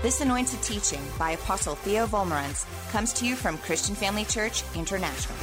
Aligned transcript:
This 0.00 0.20
anointed 0.20 0.62
teaching 0.62 1.00
by 1.18 1.32
Apostle 1.32 1.74
Theo 1.74 2.06
Wolmarans 2.06 2.64
comes 2.92 3.12
to 3.14 3.26
you 3.26 3.34
from 3.34 3.58
Christian 3.58 3.96
Family 3.96 4.24
Church 4.24 4.62
International. 4.76 5.36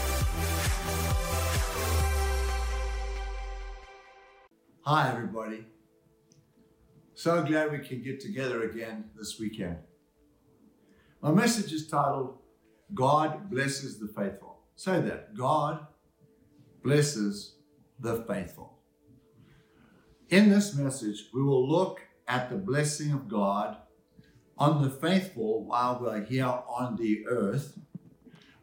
Hi, 4.84 5.12
everybody. 5.12 5.66
So 7.16 7.44
glad 7.44 7.74
we 7.74 7.80
can 7.80 8.02
get 8.02 8.22
together 8.22 8.64
again 8.64 9.10
this 9.18 9.38
weekend. 9.38 9.76
My 11.22 11.32
message 11.32 11.74
is 11.74 11.90
titled 11.90 12.38
God 12.94 13.50
Blesses 13.50 14.00
the 14.00 14.08
Faithful. 14.08 14.60
Say 14.78 15.02
that 15.02 15.36
God 15.36 15.86
blesses 16.82 17.58
the 18.00 18.24
faithful. 18.24 18.80
In 20.30 20.50
this 20.50 20.74
message, 20.76 21.26
we 21.34 21.44
will 21.44 21.68
look 21.68 22.00
at 22.30 22.50
the 22.50 22.56
blessing 22.56 23.12
of 23.12 23.28
God 23.28 23.80
on 24.58 24.82
the 24.82 24.90
faithful 24.90 25.66
while 25.66 26.00
we're 26.02 26.24
here 26.24 26.46
on 26.46 26.96
the 26.96 27.26
earth. 27.28 27.78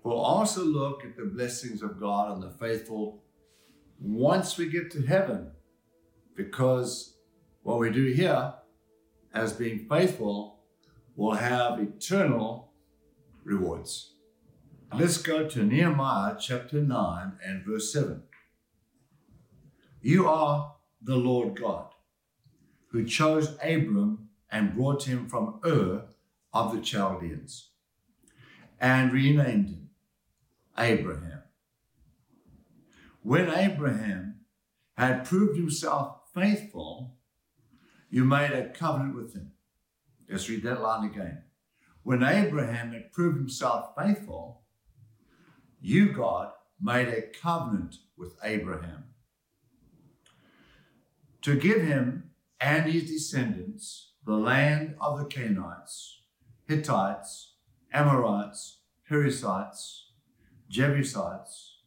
We'll 0.03 0.19
also 0.19 0.65
look 0.65 1.05
at 1.05 1.17
the 1.17 1.25
blessings 1.25 1.83
of 1.83 2.01
God 2.01 2.31
on 2.31 2.41
the 2.41 2.51
faithful 2.51 3.23
once 4.01 4.59
we 4.59 4.69
get 4.69 4.91
to 4.91 5.03
heaven, 5.03 5.53
because 6.35 7.17
what 7.63 7.79
we 7.79 7.91
do 7.91 8.07
here 8.07 8.55
as 9.33 9.53
being 9.53 9.87
faithful 9.89 10.61
will 11.15 11.35
have 11.35 11.79
eternal 11.79 12.73
rewards. 13.45 14.15
Let's 14.93 15.19
go 15.19 15.49
to 15.49 15.63
Nehemiah 15.63 16.37
chapter 16.39 16.83
9 16.83 17.33
and 17.45 17.65
verse 17.65 17.93
7. 17.93 18.23
You 20.01 20.29
are 20.29 20.75
the 21.01 21.17
Lord 21.17 21.59
God 21.61 21.95
who 22.89 23.05
chose 23.05 23.57
Abram 23.63 24.29
and 24.53 24.75
brought 24.75 25.05
him 25.05 25.27
from 25.27 25.59
Ur 25.65 26.05
of 26.53 26.73
the 26.75 26.83
Chaldeans 26.83 27.71
and 28.79 29.11
renamed 29.11 29.71
him 29.71 29.89
Abraham. 30.79 31.43
When 33.23 33.49
Abraham 33.49 34.41
had 34.97 35.25
proved 35.25 35.57
himself 35.57 36.19
faithful, 36.35 37.17
you 38.11 38.25
made 38.25 38.51
a 38.51 38.69
covenant 38.69 39.15
with 39.15 39.35
him. 39.35 39.53
Let's 40.29 40.49
read 40.49 40.63
that 40.65 40.83
line 40.83 41.09
again. 41.09 41.45
When 42.03 42.23
Abraham 42.23 42.93
had 42.93 43.13
proved 43.13 43.39
himself 43.39 43.95
faithful, 43.97 44.63
you, 45.81 46.13
God, 46.13 46.51
made 46.81 47.09
a 47.09 47.23
covenant 47.23 47.97
with 48.17 48.35
Abraham 48.43 49.05
to 51.43 51.57
give 51.57 51.83
him 51.83 52.31
and 52.61 52.91
his 52.91 53.09
descendants 53.09 54.12
the 54.25 54.37
land 54.37 54.95
of 55.01 55.19
the 55.19 55.25
Canaanites, 55.25 56.23
Hittites, 56.67 57.55
Amorites, 57.93 58.79
Perizzites, 59.09 60.13
Jebusites, 60.69 61.79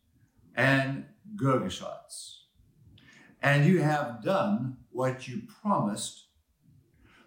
and 0.55 1.05
Girgashites. 1.35 2.41
And 3.41 3.65
you 3.65 3.81
have 3.81 4.23
done 4.23 4.77
what 4.91 5.27
you 5.27 5.43
promised, 5.61 6.27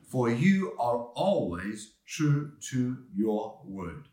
for 0.07 0.31
you 0.31 0.73
are 0.79 0.99
always 1.15 1.95
true 2.07 2.53
to 2.71 2.99
your 3.15 3.61
word. 3.65 4.09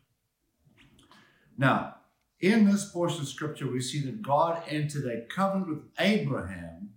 Now, 1.58 1.96
in 2.40 2.66
this 2.66 2.90
portion 2.90 3.22
of 3.22 3.28
scripture, 3.28 3.70
we 3.70 3.80
see 3.80 4.00
that 4.00 4.22
God 4.22 4.62
entered 4.68 5.06
a 5.06 5.26
covenant 5.26 5.68
with 5.68 5.84
Abraham 5.98 6.90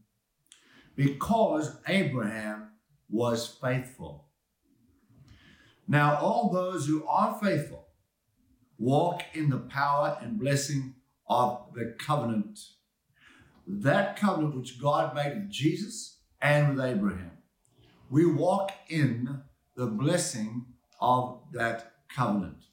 because 0.95 1.77
Abraham 1.87 2.71
was 3.09 3.47
faithful. 3.47 4.27
Now, 5.87 6.17
all 6.17 6.51
those 6.51 6.87
who 6.87 7.05
are 7.07 7.39
faithful 7.41 7.87
walk 8.77 9.23
in 9.33 9.49
the 9.49 9.57
power 9.57 10.17
and 10.21 10.39
blessing 10.39 10.95
of 11.27 11.65
the 11.75 11.95
covenant. 11.99 12.59
That 13.67 14.17
covenant 14.17 14.55
which 14.55 14.81
God 14.81 15.13
made 15.13 15.35
with 15.35 15.49
Jesus 15.49 16.19
and 16.41 16.69
with 16.75 16.85
Abraham. 16.85 17.31
We 18.09 18.25
walk 18.25 18.71
in 18.87 19.41
the 19.75 19.85
blessing 19.87 20.65
of 20.99 21.41
that 21.53 21.91
covenant. 22.13 22.65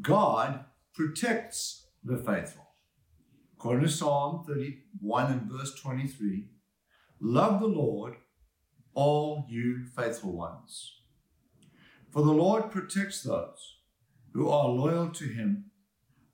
God 0.00 0.64
protects 0.94 1.86
the 2.04 2.16
faithful. 2.16 2.66
According 3.56 3.84
to 3.84 3.90
Psalm 3.90 4.44
31 4.46 5.32
and 5.32 5.50
verse 5.50 5.74
23, 5.80 6.48
love 7.20 7.60
the 7.60 7.66
Lord 7.66 8.16
all 8.94 9.46
you 9.48 9.84
faithful 9.96 10.32
ones. 10.32 11.00
For 12.10 12.22
the 12.22 12.32
Lord 12.32 12.70
protects 12.70 13.22
those 13.22 13.78
who 14.32 14.48
are 14.48 14.68
loyal 14.68 15.10
to 15.10 15.24
him, 15.24 15.70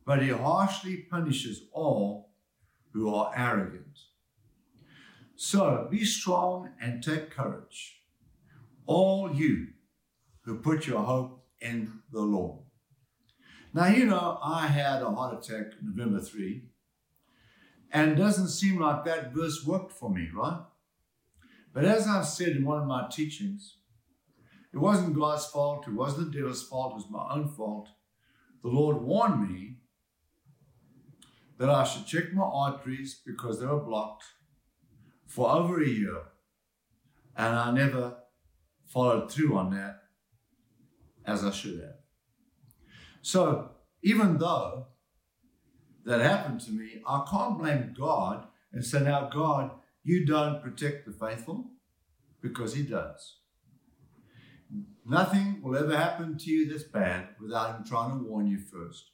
but 0.04 0.22
he 0.22 0.28
harshly 0.28 1.06
punishes 1.10 1.62
all 1.72 2.32
who 2.93 3.15
are 3.15 3.32
arrogant. 3.34 3.99
So 5.37 5.88
be 5.91 6.04
strong 6.04 6.70
and 6.82 7.03
take 7.03 7.31
courage, 7.31 8.03
all 8.87 9.34
you 9.34 9.69
who 10.43 10.59
put 10.59 10.87
your 10.87 11.03
hope 11.03 11.47
in 11.60 12.03
the 12.12 12.20
Lord. 12.20 12.60
Now, 13.72 13.87
you 13.87 14.04
know, 14.04 14.38
I 14.43 14.66
had 14.66 15.00
a 15.00 15.10
heart 15.10 15.38
attack 15.38 15.75
November 15.81 16.20
3, 16.20 16.65
and 17.93 18.16
doesn't 18.16 18.49
seem 18.49 18.81
like 18.81 19.04
that 19.04 19.32
verse 19.32 19.65
worked 19.65 19.93
for 19.93 20.10
me, 20.10 20.28
right? 20.34 20.60
But 21.72 21.84
as 21.84 22.06
I've 22.06 22.26
said 22.26 22.56
in 22.56 22.64
one 22.64 22.81
of 22.81 22.86
my 22.86 23.08
teachings, 23.10 23.76
it 24.72 24.78
wasn't 24.78 25.19
God's 25.19 25.47
fault, 25.47 25.86
it 25.86 25.94
wasn't 25.94 26.32
the 26.32 26.38
devil's 26.38 26.66
fault, 26.66 26.92
it 26.92 26.97
was 26.97 27.10
my 27.10 27.26
own 27.32 27.48
fault. 27.48 27.88
The 28.62 28.69
Lord 28.69 29.03
warned 29.03 29.48
me 29.48 29.76
that 31.58 31.70
I 31.70 31.84
should 31.84 32.06
check 32.06 32.32
my 32.32 32.44
arteries 32.44 33.20
because 33.25 33.60
they 33.60 33.66
were 33.66 33.81
blocked 33.81 34.25
for 35.26 35.50
over 35.50 35.82
a 35.82 35.86
year, 35.86 36.22
and 37.36 37.54
I 37.54 37.70
never 37.70 38.16
followed 38.87 39.31
through 39.31 39.56
on 39.56 39.70
that 39.70 40.02
as 41.25 41.44
I 41.44 41.50
should 41.50 41.81
have. 41.81 41.94
So, 43.22 43.70
even 44.02 44.38
though 44.38 44.87
that 46.04 46.20
happened 46.20 46.60
to 46.62 46.72
me, 46.72 47.02
I 47.06 47.25
can't 47.31 47.58
blame 47.58 47.94
God 47.97 48.47
and 48.72 48.84
say, 48.84 49.00
Now, 49.00 49.28
God, 49.28 49.70
you 50.03 50.27
don't 50.27 50.62
protect 50.62 51.06
the 51.06 51.12
faithful 51.12 51.66
because 52.41 52.75
He 52.75 52.83
does. 52.83 53.37
Nothing 55.06 55.61
will 55.62 55.77
ever 55.77 55.97
happen 55.97 56.38
to 56.38 56.50
you 56.50 56.69
this 56.69 56.84
bad 56.84 57.28
without 57.41 57.77
Him 57.77 57.84
trying 57.84 58.19
to 58.19 58.25
warn 58.25 58.47
you 58.47 58.59
first. 58.59 59.11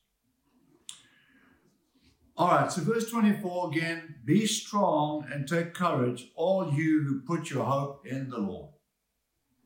All 2.38 2.48
right, 2.48 2.70
so 2.70 2.82
verse 2.82 3.10
24 3.10 3.70
again 3.70 4.16
be 4.24 4.46
strong 4.46 5.26
and 5.32 5.48
take 5.48 5.72
courage, 5.72 6.30
all 6.34 6.70
you 6.70 7.02
who 7.02 7.20
put 7.22 7.48
your 7.48 7.64
hope 7.64 8.06
in 8.06 8.28
the 8.28 8.38
Lord. 8.38 8.72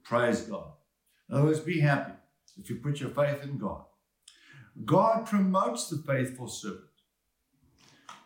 Praise 0.04 0.42
God. 0.42 0.72
In 1.28 1.36
other 1.36 1.46
words, 1.46 1.60
be 1.60 1.80
happy 1.80 2.12
if 2.56 2.70
you 2.70 2.76
put 2.76 3.00
your 3.00 3.10
faith 3.10 3.42
in 3.42 3.58
God. 3.58 3.84
God 4.84 5.26
promotes 5.26 5.88
the 5.88 5.98
faithful 5.98 6.46
servant. 6.46 6.84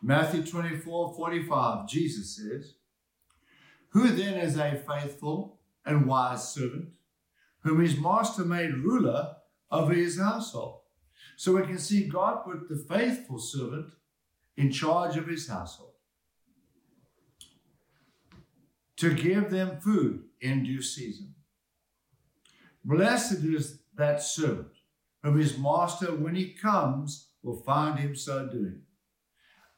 Matthew 0.03 0.45
24 0.45 1.15
45, 1.15 1.89
Jesus 1.89 2.37
says, 2.37 2.75
who 3.95 4.09
then 4.09 4.35
is 4.35 4.59
a 4.59 4.83
faithful 4.87 5.61
and 5.87 6.07
wise 6.07 6.53
servant, 6.53 6.89
whom 7.61 7.81
his 7.81 7.99
master 7.99 8.45
made 8.45 8.75
ruler 8.75 9.37
over 9.71 9.95
his 9.95 10.21
household? 10.21 10.81
So 11.37 11.57
we 11.57 11.63
can 11.63 11.79
see 11.79 12.09
God 12.09 12.45
put 12.45 12.69
the 12.69 12.77
faithful 12.77 13.39
servant 13.39 13.95
in 14.57 14.71
charge 14.71 15.17
of 15.17 15.29
his 15.29 15.49
household 15.49 15.93
to 18.97 19.15
give 19.15 19.51
them 19.51 19.81
food 19.81 20.25
in 20.41 20.65
due 20.65 20.83
season. 20.83 21.35
Blessed 22.85 23.45
is 23.45 23.81
that 23.97 24.23
servant 24.23 24.69
whom 25.23 25.39
his 25.39 25.57
master, 25.57 26.15
when 26.15 26.35
he 26.35 26.53
comes, 26.53 27.29
will 27.43 27.63
find 27.63 27.99
him 27.99 28.15
so 28.15 28.47
doing. 28.47 28.83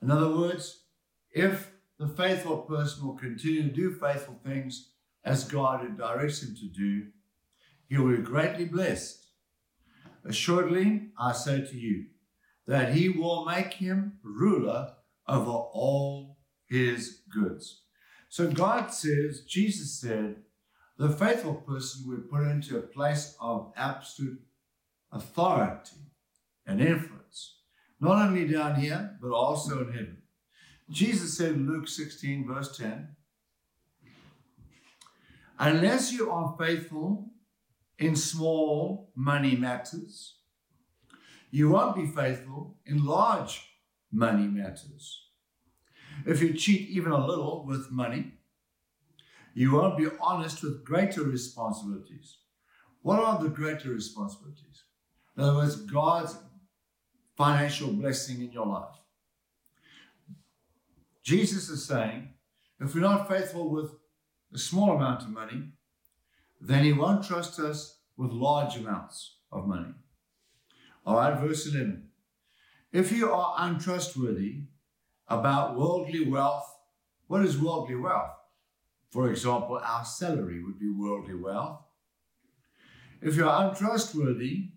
In 0.02 0.10
other 0.10 0.34
words, 0.34 0.84
if 1.30 1.70
the 1.98 2.08
faithful 2.08 2.58
person 2.58 3.06
will 3.06 3.16
continue 3.16 3.62
to 3.62 3.68
do 3.68 3.90
faithful 3.92 4.38
things 4.44 4.90
as 5.24 5.44
God 5.44 5.96
directs 5.96 6.42
him 6.42 6.54
to 6.56 6.66
do, 6.66 7.08
he 7.88 7.98
will 7.98 8.16
be 8.16 8.22
greatly 8.22 8.64
blessed. 8.64 9.26
Assuredly, 10.24 11.08
I 11.18 11.32
say 11.32 11.64
to 11.64 11.76
you 11.76 12.06
that 12.66 12.94
he 12.94 13.08
will 13.08 13.44
make 13.44 13.74
him 13.74 14.18
ruler 14.22 14.92
over 15.28 15.50
all 15.50 16.38
his 16.68 17.22
goods. 17.32 17.82
So 18.28 18.50
God 18.50 18.92
says, 18.92 19.44
Jesus 19.48 20.00
said, 20.00 20.36
the 20.98 21.10
faithful 21.10 21.54
person 21.54 22.08
will 22.08 22.22
put 22.30 22.48
into 22.48 22.78
a 22.78 22.82
place 22.82 23.36
of 23.40 23.72
absolute 23.76 24.40
authority 25.12 25.96
and 26.66 26.80
influence, 26.80 27.58
not 28.00 28.26
only 28.26 28.48
down 28.48 28.76
here, 28.76 29.16
but 29.20 29.30
also 29.30 29.80
in 29.86 29.92
heaven. 29.92 30.22
Jesus 30.90 31.36
said 31.36 31.52
in 31.52 31.66
Luke 31.66 31.88
16, 31.88 32.46
verse 32.46 32.76
10, 32.76 33.08
Unless 35.58 36.12
you 36.12 36.30
are 36.30 36.54
faithful 36.58 37.30
in 37.98 38.14
small 38.14 39.10
money 39.14 39.56
matters, 39.56 40.36
you 41.50 41.70
won't 41.70 41.96
be 41.96 42.06
faithful 42.06 42.76
in 42.84 43.04
large 43.04 43.62
money 44.12 44.46
matters. 44.46 45.22
If 46.24 46.40
you 46.40 46.54
cheat 46.54 46.88
even 46.90 47.12
a 47.12 47.26
little 47.26 47.64
with 47.66 47.90
money, 47.90 48.32
you 49.54 49.72
won't 49.72 49.96
be 49.96 50.08
honest 50.20 50.62
with 50.62 50.84
greater 50.84 51.22
responsibilities. 51.22 52.38
What 53.02 53.18
are 53.18 53.42
the 53.42 53.48
greater 53.48 53.90
responsibilities? 53.90 54.84
In 55.36 55.42
other 55.42 55.56
words, 55.56 55.76
God's 55.76 56.36
financial 57.36 57.92
blessing 57.92 58.42
in 58.42 58.52
your 58.52 58.66
life. 58.66 58.96
Jesus 61.26 61.68
is 61.68 61.84
saying, 61.84 62.28
if 62.78 62.94
we're 62.94 63.00
not 63.00 63.28
faithful 63.28 63.68
with 63.68 63.90
a 64.54 64.58
small 64.58 64.92
amount 64.92 65.22
of 65.22 65.30
money, 65.30 65.72
then 66.60 66.84
he 66.84 66.92
won't 66.92 67.24
trust 67.24 67.58
us 67.58 67.98
with 68.16 68.30
large 68.30 68.76
amounts 68.76 69.38
of 69.50 69.66
money. 69.66 69.92
All 71.04 71.16
right, 71.16 71.36
verse 71.36 71.66
11. 71.66 72.10
If 72.92 73.10
you 73.10 73.32
are 73.32 73.56
untrustworthy 73.58 74.66
about 75.26 75.76
worldly 75.76 76.28
wealth, 76.28 76.72
what 77.26 77.44
is 77.44 77.58
worldly 77.58 77.96
wealth? 77.96 78.30
For 79.10 79.28
example, 79.28 79.80
our 79.82 80.04
salary 80.04 80.62
would 80.62 80.78
be 80.78 80.90
worldly 80.90 81.34
wealth. 81.34 81.80
If 83.20 83.34
you're 83.34 83.50
untrustworthy 83.50 84.68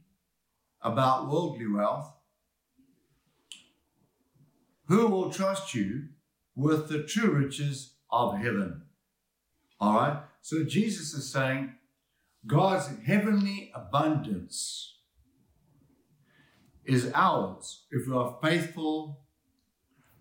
about 0.81 1.29
worldly 1.29 1.67
wealth, 1.67 2.11
who 4.87 5.05
will 5.05 5.29
trust 5.29 5.75
you 5.75 6.05
with 6.59 6.89
the 6.89 7.03
true 7.03 7.31
riches 7.31 7.95
of 8.11 8.37
heaven? 8.37 8.81
All 9.79 9.95
right. 9.95 10.23
So 10.41 10.63
Jesus 10.63 11.13
is 11.13 11.31
saying 11.31 11.73
God's 12.45 12.89
heavenly 13.05 13.71
abundance 13.73 14.97
is 16.85 17.11
ours 17.15 17.85
if 17.91 18.07
we 18.07 18.13
are 18.13 18.37
faithful 18.41 19.21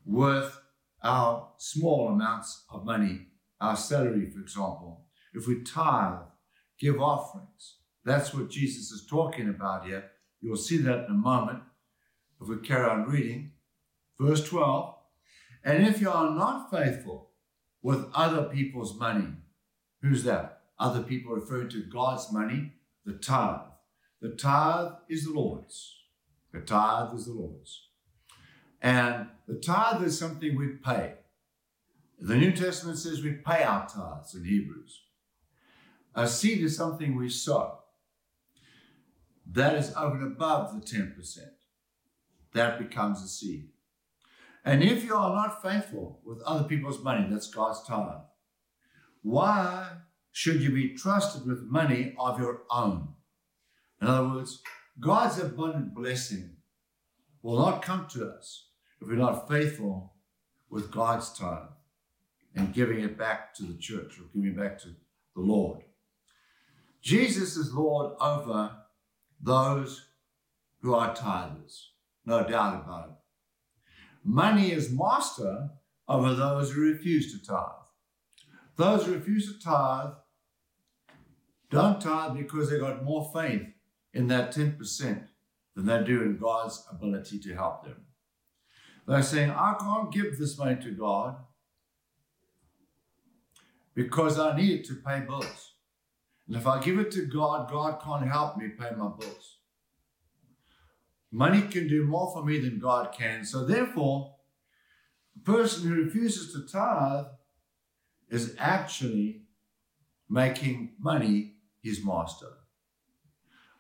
with 0.05 0.61
our 1.03 1.49
small 1.57 2.09
amounts 2.09 2.65
of 2.71 2.85
money, 2.85 3.27
our 3.61 3.77
salary, 3.77 4.31
for 4.31 4.41
example. 4.41 5.07
If 5.35 5.49
we 5.49 5.63
tithe, 5.63 6.21
give 6.79 7.01
offerings, 7.01 7.79
that's 8.05 8.33
what 8.33 8.51
Jesus 8.51 8.93
is 8.93 9.07
talking 9.09 9.49
about 9.49 9.87
here. 9.87 10.05
You'll 10.41 10.57
see 10.57 10.79
that 10.79 11.07
in 11.07 11.11
a 11.11 11.15
moment 11.15 11.63
if 12.41 12.49
we 12.49 12.59
carry 12.59 12.89
on 12.89 13.09
reading. 13.09 13.53
Verse 14.21 14.45
12 14.49 14.98
And 15.65 15.87
if 15.87 16.01
you 16.01 16.11
are 16.11 16.31
not 16.31 16.71
faithful 16.71 17.31
with 17.83 18.11
other 18.15 18.45
people's 18.45 18.99
money, 18.99 19.29
who's 20.03 20.25
that? 20.25 20.61
Other 20.79 21.03
people 21.03 21.33
referring 21.33 21.69
to 21.71 21.83
God's 21.83 22.33
money, 22.33 22.73
the 23.05 23.15
tithe. 23.15 23.61
The 24.21 24.31
tithe 24.31 24.93
is 25.09 25.25
the 25.25 25.33
Lord's. 25.33 25.97
The 26.53 26.61
tithe 26.61 27.15
is 27.15 27.27
the 27.27 27.33
Lord's. 27.33 27.89
And 28.81 29.29
the 29.47 29.57
tithe 29.57 30.03
is 30.03 30.19
something 30.19 30.57
we 30.57 30.69
pay. 30.69 31.15
The 32.21 32.37
New 32.37 32.53
Testament 32.53 32.99
says 32.99 33.23
we 33.23 33.33
pay 33.33 33.63
our 33.63 33.89
tithes 33.89 34.35
in 34.35 34.45
Hebrews. 34.45 35.03
A 36.15 36.27
seed 36.27 36.63
is 36.63 36.77
something 36.77 37.17
we 37.17 37.29
sow. 37.29 37.79
That 39.51 39.77
is 39.77 39.95
over 39.97 40.17
and 40.17 40.33
above 40.33 40.75
the 40.75 40.81
10%. 40.81 41.39
That 42.55 42.79
becomes 42.79 43.23
a 43.23 43.29
seed. 43.29 43.69
And 44.69 44.85
if 44.85 45.03
you 45.03 45.15
are 45.15 45.35
not 45.35 45.63
faithful 45.63 46.21
with 46.27 46.43
other 46.43 46.65
people's 46.65 47.03
money, 47.03 47.27
that's 47.31 47.49
God's 47.49 47.83
tithe, 47.85 48.21
why 49.23 49.93
should 50.31 50.61
you 50.61 50.71
be 50.71 50.95
trusted 50.95 51.47
with 51.47 51.63
money 51.63 52.15
of 52.19 52.39
your 52.39 52.65
own? 52.71 53.15
In 54.03 54.09
other 54.09 54.29
words, 54.29 54.61
God's 55.01 55.39
abundant 55.39 55.95
blessing 55.95 56.57
will 57.41 57.59
not 57.59 57.81
come 57.81 58.09
to 58.09 58.29
us 58.29 58.69
if 59.01 59.09
we're 59.09 59.15
not 59.15 59.49
faithful 59.49 60.13
with 60.69 60.91
God's 60.91 61.33
tithe 61.33 61.71
and 62.55 62.75
giving 62.75 63.01
it 63.01 63.17
back 63.17 63.55
to 63.55 63.63
the 63.63 63.79
church 63.79 64.19
or 64.19 64.25
giving 64.35 64.51
it 64.51 64.59
back 64.59 64.79
to 64.81 64.89
the 65.35 65.41
Lord. 65.41 65.81
Jesus 67.01 67.57
is 67.57 67.73
Lord 67.73 68.13
over 68.21 68.77
those 69.41 70.11
who 70.83 70.95
are 70.95 71.17
tithers, 71.17 71.85
no 72.27 72.47
doubt 72.47 72.85
about 72.85 73.09
it. 73.09 73.18
Money 74.31 74.73
is 74.73 74.93
master 74.93 75.71
over 76.07 76.35
those 76.35 76.71
who 76.71 76.83
refuse 76.83 77.33
to 77.33 77.43
tithe. 77.43 77.87
Those 78.77 79.07
who 79.07 79.15
refuse 79.15 79.51
to 79.51 79.59
tithe 79.59 80.11
don't 81.71 81.99
tithe 81.99 82.37
because 82.37 82.69
they've 82.69 82.79
got 82.79 83.03
more 83.03 83.31
faith 83.33 83.63
in 84.13 84.27
that 84.27 84.55
10% 84.55 85.29
than 85.75 85.87
they 85.87 86.05
do 86.05 86.21
in 86.21 86.37
God's 86.37 86.87
ability 86.91 87.39
to 87.39 87.55
help 87.55 87.85
them. 87.85 88.05
They're 89.07 89.23
saying, 89.23 89.51
I 89.51 89.77
can't 89.81 90.13
give 90.13 90.37
this 90.37 90.59
money 90.59 90.77
to 90.83 90.91
God 90.91 91.37
because 93.95 94.39
I 94.39 94.55
need 94.55 94.81
it 94.81 94.87
to 94.89 94.97
pay 94.97 95.21
bills. 95.21 95.73
And 96.47 96.55
if 96.55 96.67
I 96.67 96.83
give 96.83 96.99
it 96.99 97.11
to 97.13 97.25
God, 97.25 97.71
God 97.71 98.03
can't 98.05 98.29
help 98.29 98.59
me 98.59 98.69
pay 98.69 98.91
my 98.91 99.09
bills. 99.09 99.58
Money 101.31 101.63
can 101.63 101.89
do 101.89 102.05
more 102.05 102.33
for 102.33 102.45
me 102.45 102.59
than 102.59 102.79
God 102.79 103.13
can. 103.13 103.45
So 103.45 103.65
therefore, 103.65 104.37
a 105.37 105.41
person 105.41 105.89
who 105.89 106.03
refuses 106.03 106.53
to 106.53 106.67
tithe 106.71 107.27
is 108.31 108.55
actually 108.59 109.43
making 110.29 110.95
money 110.99 111.55
his 111.83 112.05
master. 112.05 112.49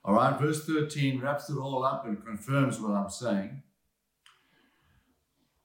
All 0.04 0.14
right, 0.14 0.38
verse 0.38 0.64
13 0.64 1.20
wraps 1.20 1.50
it 1.50 1.56
all 1.56 1.84
up 1.84 2.06
and 2.06 2.24
confirms 2.24 2.80
what 2.80 2.92
I'm 2.92 3.10
saying. 3.10 3.62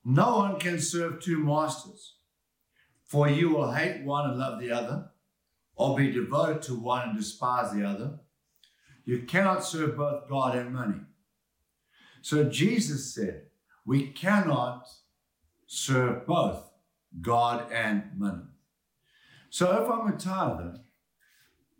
No 0.04 0.36
one 0.36 0.60
can 0.60 0.80
serve 0.80 1.20
two 1.20 1.38
masters, 1.38 2.16
for 3.04 3.28
you 3.28 3.50
will 3.50 3.72
hate 3.72 4.04
one 4.04 4.28
and 4.28 4.38
love 4.38 4.60
the 4.60 4.70
other, 4.70 5.10
or 5.76 5.96
be 5.96 6.10
devoted 6.10 6.60
to 6.62 6.74
one 6.74 7.08
and 7.08 7.16
despise 7.16 7.72
the 7.72 7.84
other. 7.84 8.18
You 9.06 9.22
cannot 9.22 9.64
serve 9.64 9.96
both 9.96 10.28
God 10.28 10.56
and 10.56 10.74
money. 10.74 11.00
So 12.24 12.42
Jesus 12.44 13.14
said, 13.14 13.48
we 13.84 14.06
cannot 14.06 14.88
serve 15.66 16.26
both 16.26 16.70
God 17.20 17.70
and 17.70 18.04
money. 18.16 18.46
So 19.50 19.70
if 19.72 19.90
I'm 19.90 20.10
a 20.10 20.16
tither, 20.16 20.78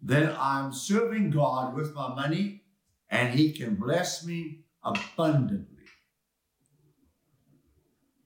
then 0.02 0.36
I'm 0.38 0.70
serving 0.70 1.30
God 1.30 1.74
with 1.74 1.94
my 1.94 2.14
money 2.14 2.64
and 3.08 3.32
He 3.32 3.52
can 3.52 3.76
bless 3.76 4.26
me 4.26 4.66
abundantly. 4.82 5.86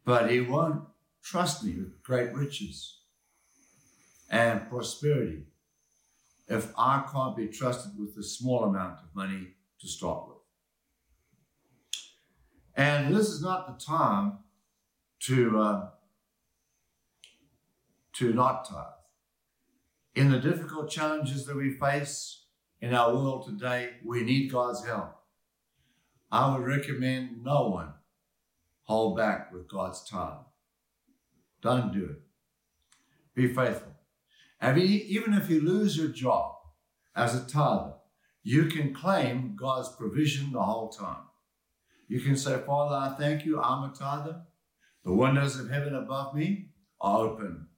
But 0.04 0.28
He 0.28 0.40
won't 0.40 0.88
trust 1.22 1.62
me 1.62 1.76
with 1.76 2.02
great 2.02 2.34
riches 2.34 2.98
and 4.28 4.68
prosperity 4.68 5.44
if 6.48 6.72
I 6.76 7.04
can't 7.12 7.36
be 7.36 7.46
trusted 7.46 7.92
with 7.96 8.16
a 8.18 8.24
small 8.24 8.64
amount 8.64 8.98
of 9.04 9.14
money 9.14 9.54
to 9.80 9.86
start 9.86 10.26
with. 10.26 10.37
And 12.78 13.12
this 13.12 13.26
is 13.26 13.42
not 13.42 13.66
the 13.66 13.84
time 13.84 14.38
to, 15.24 15.60
uh, 15.60 15.88
to 18.14 18.32
not 18.32 18.68
tithe. 18.68 18.86
In 20.14 20.30
the 20.30 20.38
difficult 20.38 20.88
challenges 20.88 21.44
that 21.46 21.56
we 21.56 21.72
face 21.72 22.44
in 22.80 22.94
our 22.94 23.12
world 23.12 23.46
today, 23.46 23.94
we 24.04 24.22
need 24.22 24.52
God's 24.52 24.86
help. 24.86 25.16
I 26.30 26.56
would 26.56 26.64
recommend 26.64 27.42
no 27.42 27.68
one 27.68 27.94
hold 28.84 29.16
back 29.16 29.52
with 29.52 29.68
God's 29.68 30.08
tithe. 30.08 30.44
Don't 31.60 31.92
do 31.92 32.04
it. 32.04 32.22
Be 33.34 33.52
faithful. 33.52 33.96
Even 34.62 35.34
if 35.34 35.50
you 35.50 35.60
lose 35.60 35.96
your 35.96 36.08
job 36.08 36.54
as 37.16 37.34
a 37.34 37.44
tither, 37.44 37.94
you 38.44 38.66
can 38.66 38.94
claim 38.94 39.56
God's 39.56 39.88
provision 39.88 40.52
the 40.52 40.62
whole 40.62 40.90
time. 40.90 41.27
You 42.08 42.20
can 42.20 42.36
say, 42.36 42.58
Father, 42.66 42.94
I 42.94 43.16
thank 43.16 43.44
you, 43.44 43.60
I'm 43.60 43.90
a 43.90 43.94
tither. 43.94 44.42
The 45.04 45.12
windows 45.12 45.58
of 45.58 45.70
heaven 45.70 45.94
above 45.94 46.34
me 46.34 46.70
are 47.00 47.26
open. 47.26 47.68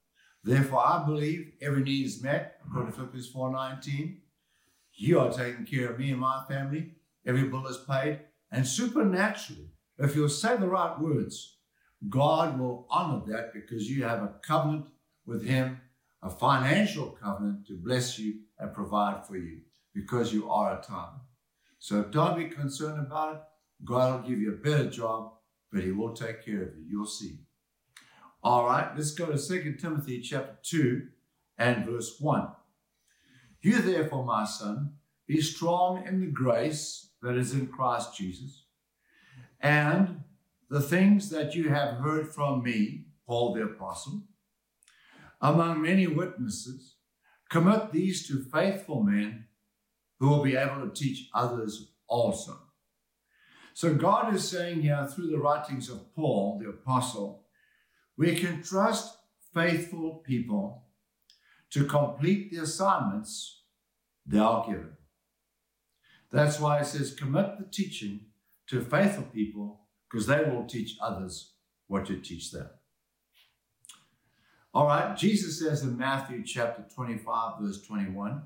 Therefore, 0.42 0.86
I 0.86 1.04
believe 1.04 1.52
every 1.60 1.82
need 1.82 2.06
is 2.06 2.22
met, 2.22 2.60
according 2.66 2.92
to 2.92 2.98
Philippians 2.98 3.32
4.19. 3.32 4.16
You 4.94 5.20
are 5.20 5.32
taking 5.32 5.66
care 5.66 5.90
of 5.90 5.98
me 5.98 6.10
and 6.10 6.20
my 6.20 6.44
family. 6.48 6.92
Every 7.26 7.44
bill 7.44 7.66
is 7.66 7.76
paid. 7.78 8.20
And 8.50 8.66
supernaturally, 8.66 9.70
if 9.98 10.16
you'll 10.16 10.28
say 10.28 10.56
the 10.56 10.68
right 10.68 10.98
words, 10.98 11.58
God 12.08 12.58
will 12.58 12.86
honor 12.90 13.22
that 13.26 13.52
because 13.52 13.90
you 13.90 14.04
have 14.04 14.22
a 14.22 14.34
covenant 14.42 14.86
with 15.26 15.44
Him 15.44 15.80
a 16.22 16.30
financial 16.30 17.10
covenant 17.22 17.66
to 17.66 17.74
bless 17.74 18.18
you 18.18 18.40
and 18.58 18.74
provide 18.74 19.26
for 19.26 19.36
you 19.36 19.60
because 19.94 20.32
you 20.32 20.50
are 20.50 20.78
a 20.78 20.82
tither. 20.82 21.20
So 21.78 22.02
don't 22.02 22.36
be 22.36 22.44
concerned 22.44 23.00
about 23.00 23.34
it. 23.36 23.42
God 23.84 24.22
will 24.22 24.28
give 24.28 24.40
you 24.40 24.52
a 24.52 24.56
better 24.56 24.88
job, 24.88 25.32
but 25.72 25.82
He 25.82 25.92
will 25.92 26.14
take 26.14 26.44
care 26.44 26.62
of 26.62 26.76
you. 26.76 26.84
You'll 26.88 27.06
see. 27.06 27.40
All 28.42 28.66
right, 28.66 28.90
let's 28.96 29.12
go 29.12 29.26
to 29.26 29.38
2 29.38 29.76
Timothy 29.80 30.20
chapter 30.20 30.56
2 30.62 31.02
and 31.58 31.84
verse 31.84 32.16
1. 32.18 32.48
You 33.62 33.82
therefore, 33.82 34.24
my 34.24 34.44
son, 34.44 34.94
be 35.26 35.40
strong 35.40 36.06
in 36.06 36.20
the 36.20 36.26
grace 36.26 37.10
that 37.22 37.36
is 37.36 37.52
in 37.52 37.66
Christ 37.66 38.16
Jesus, 38.16 38.64
and 39.60 40.22
the 40.70 40.80
things 40.80 41.28
that 41.30 41.54
you 41.54 41.68
have 41.68 41.98
heard 41.98 42.28
from 42.28 42.62
me, 42.62 43.04
Paul 43.26 43.54
the 43.54 43.64
Apostle, 43.64 44.22
among 45.40 45.82
many 45.82 46.06
witnesses, 46.06 46.96
commit 47.50 47.92
these 47.92 48.26
to 48.28 48.42
faithful 48.42 49.02
men 49.02 49.46
who 50.18 50.28
will 50.28 50.42
be 50.42 50.56
able 50.56 50.88
to 50.88 50.94
teach 50.94 51.28
others 51.34 51.92
also. 52.08 52.58
So 53.74 53.94
God 53.94 54.34
is 54.34 54.48
saying 54.48 54.82
here 54.82 55.06
through 55.06 55.28
the 55.28 55.38
writings 55.38 55.88
of 55.88 56.14
Paul 56.14 56.58
the 56.62 56.68
Apostle, 56.68 57.44
we 58.16 58.34
can 58.36 58.62
trust 58.62 59.16
faithful 59.54 60.22
people 60.26 60.84
to 61.70 61.84
complete 61.84 62.50
the 62.50 62.62
assignments 62.62 63.62
they 64.26 64.38
are 64.38 64.66
given. 64.66 64.92
That's 66.30 66.60
why 66.60 66.80
it 66.80 66.86
says, 66.86 67.14
commit 67.14 67.58
the 67.58 67.64
teaching 67.64 68.26
to 68.68 68.80
faithful 68.80 69.24
people 69.24 69.80
because 70.08 70.26
they 70.26 70.44
will 70.44 70.64
teach 70.64 70.96
others 71.00 71.52
what 71.86 72.06
to 72.06 72.20
teach 72.20 72.52
them. 72.52 72.68
All 74.72 74.86
right, 74.86 75.16
Jesus 75.16 75.58
says 75.58 75.82
in 75.82 75.98
Matthew 75.98 76.44
chapter 76.44 76.84
25, 76.94 77.60
verse 77.60 77.82
21, 77.82 78.42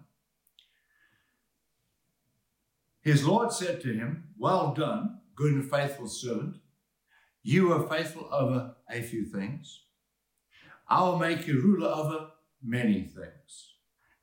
his 3.04 3.26
Lord 3.26 3.52
said 3.52 3.82
to 3.82 3.92
him, 3.92 4.30
Well 4.38 4.72
done, 4.72 5.20
good 5.36 5.52
and 5.52 5.70
faithful 5.70 6.08
servant. 6.08 6.56
You 7.42 7.70
are 7.74 7.86
faithful 7.86 8.28
over 8.32 8.76
a 8.90 9.02
few 9.02 9.26
things. 9.26 9.82
I 10.88 11.02
will 11.02 11.18
make 11.18 11.46
you 11.46 11.60
ruler 11.60 11.88
over 11.88 12.30
many 12.62 13.02
things. 13.02 13.74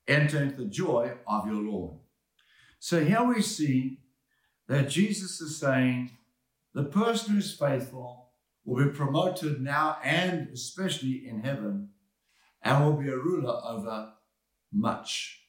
Enter 0.07 0.41
into 0.41 0.63
the 0.63 0.69
joy 0.69 1.13
of 1.27 1.45
your 1.45 1.61
Lord. 1.61 1.99
So 2.79 3.05
here 3.05 3.23
we 3.23 3.43
see 3.43 3.99
that 4.67 4.89
Jesus 4.89 5.39
is 5.39 5.59
saying 5.59 6.17
the 6.73 6.85
person 6.85 7.35
who's 7.35 7.55
faithful 7.55 8.31
will 8.65 8.83
be 8.83 8.91
promoted 8.91 9.61
now 9.61 9.97
and 10.03 10.49
especially 10.49 11.27
in 11.27 11.41
heaven 11.41 11.89
and 12.63 12.83
will 12.83 12.93
be 12.93 13.09
a 13.09 13.15
ruler 13.15 13.61
over 13.63 14.13
much 14.73 15.43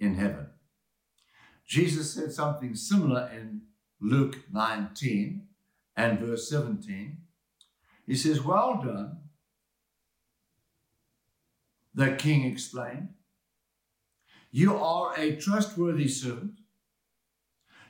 in 0.00 0.14
heaven. 0.14 0.48
Jesus 1.66 2.12
said 2.12 2.32
something 2.32 2.74
similar 2.74 3.30
in 3.32 3.62
Luke 4.00 4.40
19 4.52 5.46
and 5.96 6.18
verse 6.18 6.48
17. 6.48 7.18
He 8.06 8.16
says, 8.16 8.42
Well 8.42 8.82
done, 8.84 9.18
the 11.94 12.12
king 12.16 12.44
explained. 12.44 13.10
You 14.50 14.76
are 14.76 15.14
a 15.16 15.36
trustworthy 15.36 16.08
servant. 16.08 16.58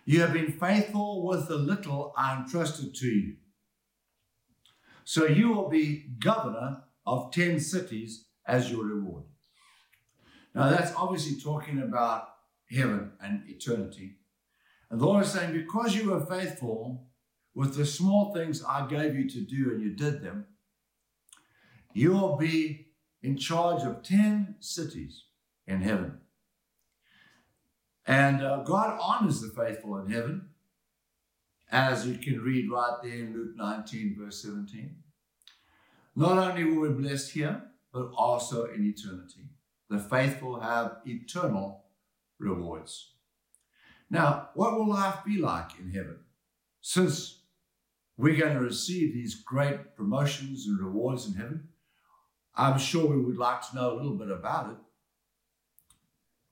You 0.05 0.21
have 0.21 0.33
been 0.33 0.53
faithful 0.53 1.27
with 1.27 1.49
the 1.49 1.57
little 1.57 2.13
I 2.17 2.37
entrusted 2.37 2.95
to 2.97 3.07
you. 3.07 3.37
So 5.05 5.27
you 5.27 5.53
will 5.53 5.69
be 5.69 6.07
governor 6.19 6.85
of 7.07 7.33
10 7.33 7.59
cities 7.61 8.27
as 8.47 8.71
your 8.71 8.85
reward. 8.85 9.25
Now, 10.55 10.69
that's 10.69 10.95
obviously 10.95 11.41
talking 11.41 11.81
about 11.81 12.32
heaven 12.75 13.13
and 13.21 13.43
eternity. 13.49 14.17
And 14.91 15.01
the 15.01 15.07
Lord 15.07 15.25
is 15.25 15.33
saying, 15.33 15.53
because 15.53 15.95
you 15.95 16.11
were 16.11 16.25
faithful 16.25 17.07
with 17.55 17.77
the 17.77 17.87
small 17.87 18.33
things 18.35 18.63
I 18.65 18.87
gave 18.87 19.15
you 19.15 19.29
to 19.29 19.41
do 19.41 19.71
and 19.71 19.83
you 19.83 19.91
did 19.91 20.23
them, 20.23 20.47
you 21.93 22.13
will 22.13 22.37
be 22.37 22.89
in 23.23 23.37
charge 23.37 23.83
of 23.83 24.03
10 24.03 24.57
cities 24.61 25.25
in 25.67 25.83
heaven. 25.83 26.19
And 28.07 28.43
uh, 28.43 28.63
God 28.65 28.99
honors 29.01 29.41
the 29.41 29.49
faithful 29.49 29.99
in 29.99 30.11
heaven, 30.11 30.49
as 31.71 32.07
you 32.07 32.19
can 32.19 32.41
read 32.41 32.71
right 32.71 32.99
there 33.03 33.13
in 33.13 33.33
Luke 33.33 33.57
19, 33.57 34.17
verse 34.19 34.43
17. 34.43 34.97
Not 36.17 36.37
only 36.39 36.65
will 36.65 36.83
we 36.83 36.89
blessed 36.91 37.33
here, 37.33 37.63
but 37.93 38.11
also 38.15 38.65
in 38.65 38.85
eternity. 38.85 39.43
The 39.89 39.99
faithful 39.99 40.61
have 40.61 40.97
eternal 41.07 41.82
rewards. 42.43 43.13
Now, 44.11 44.51
what 44.55 44.75
will 44.75 44.89
life 44.89 45.25
be 45.25 45.39
like 45.39 45.71
in 45.79 45.91
heaven? 45.91 46.19
Since 46.81 47.39
we're 48.17 48.39
going 48.39 48.55
to 48.55 48.61
receive 48.61 49.15
these 49.15 49.37
great 49.37 49.97
promotions 49.97 50.67
and 50.67 50.79
rewards 50.79 51.27
in 51.27 51.35
heaven, 51.35 51.69
I'm 52.55 52.79
sure 52.79 53.07
we 53.07 53.23
would 53.23 53.39
like 53.39 53.63
to 53.69 53.77
know 53.77 53.93
a 53.93 53.97
little 53.97 54.17
bit 54.17 54.31
about 54.31 54.71
it. 54.71 54.77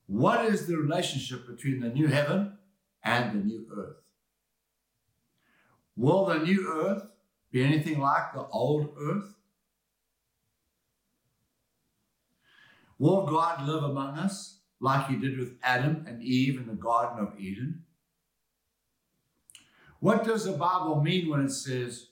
What 0.06 0.46
is 0.46 0.66
the 0.66 0.76
relationship 0.76 1.46
between 1.46 1.80
the 1.80 1.90
new 1.90 2.06
heaven 2.06 2.58
and 3.04 3.32
the 3.32 3.44
new 3.44 3.66
earth? 3.76 3.96
Will 5.96 6.24
the 6.24 6.38
new 6.38 6.66
earth 6.66 7.02
be 7.52 7.62
anything 7.62 8.00
like 8.00 8.32
the 8.32 8.46
old 8.46 8.94
earth? 8.98 9.34
Will 12.98 13.26
God 13.26 13.66
live 13.66 13.82
among 13.82 14.18
us 14.18 14.59
like 14.80 15.08
he 15.08 15.16
did 15.16 15.38
with 15.38 15.56
Adam 15.62 16.04
and 16.08 16.22
Eve 16.22 16.58
in 16.58 16.66
the 16.66 16.74
Garden 16.74 17.24
of 17.24 17.38
Eden? 17.38 17.84
What 20.00 20.24
does 20.24 20.44
the 20.44 20.52
Bible 20.52 21.02
mean 21.02 21.28
when 21.28 21.44
it 21.44 21.50
says 21.50 22.08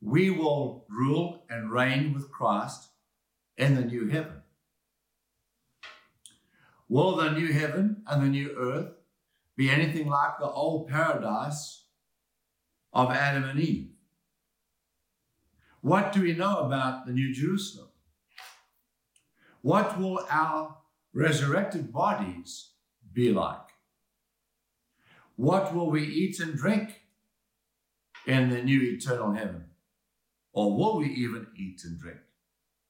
we 0.00 0.28
will 0.30 0.84
rule 0.88 1.44
and 1.48 1.70
reign 1.70 2.12
with 2.12 2.32
Christ 2.32 2.88
in 3.56 3.76
the 3.76 3.84
new 3.84 4.08
heaven? 4.08 4.42
Will 6.88 7.16
the 7.16 7.30
new 7.30 7.52
heaven 7.52 8.02
and 8.06 8.22
the 8.22 8.28
new 8.28 8.50
earth 8.58 8.92
be 9.56 9.70
anything 9.70 10.08
like 10.08 10.38
the 10.38 10.50
old 10.50 10.88
paradise 10.88 11.84
of 12.92 13.12
Adam 13.12 13.44
and 13.44 13.60
Eve? 13.60 13.92
What 15.80 16.12
do 16.12 16.22
we 16.22 16.32
know 16.32 16.58
about 16.58 17.06
the 17.06 17.12
New 17.12 17.32
Jerusalem? 17.32 17.88
What 19.62 19.98
will 19.98 20.26
our 20.28 20.76
resurrected 21.14 21.92
bodies 21.92 22.70
be 23.12 23.32
like? 23.32 23.58
What 25.36 25.74
will 25.74 25.90
we 25.90 26.02
eat 26.02 26.40
and 26.40 26.56
drink 26.56 27.02
in 28.26 28.50
the 28.50 28.62
new 28.62 28.80
eternal 28.80 29.32
heaven? 29.32 29.64
Or 30.52 30.76
will 30.76 30.98
we 30.98 31.06
even 31.06 31.46
eat 31.56 31.82
and 31.84 31.98
drink 31.98 32.20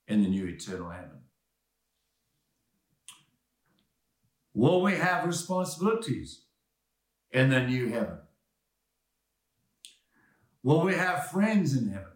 in 0.08 0.22
the 0.22 0.28
new 0.28 0.46
eternal 0.46 0.90
heaven? 0.90 1.20
Will 4.54 4.82
we 4.82 4.94
have 4.94 5.24
responsibilities 5.24 6.42
in 7.30 7.50
the 7.50 7.60
new 7.60 7.88
heaven? 7.88 8.18
Will 10.62 10.82
we 10.82 10.94
have 10.94 11.30
friends 11.30 11.76
in 11.76 11.88
heaven? 11.88 12.12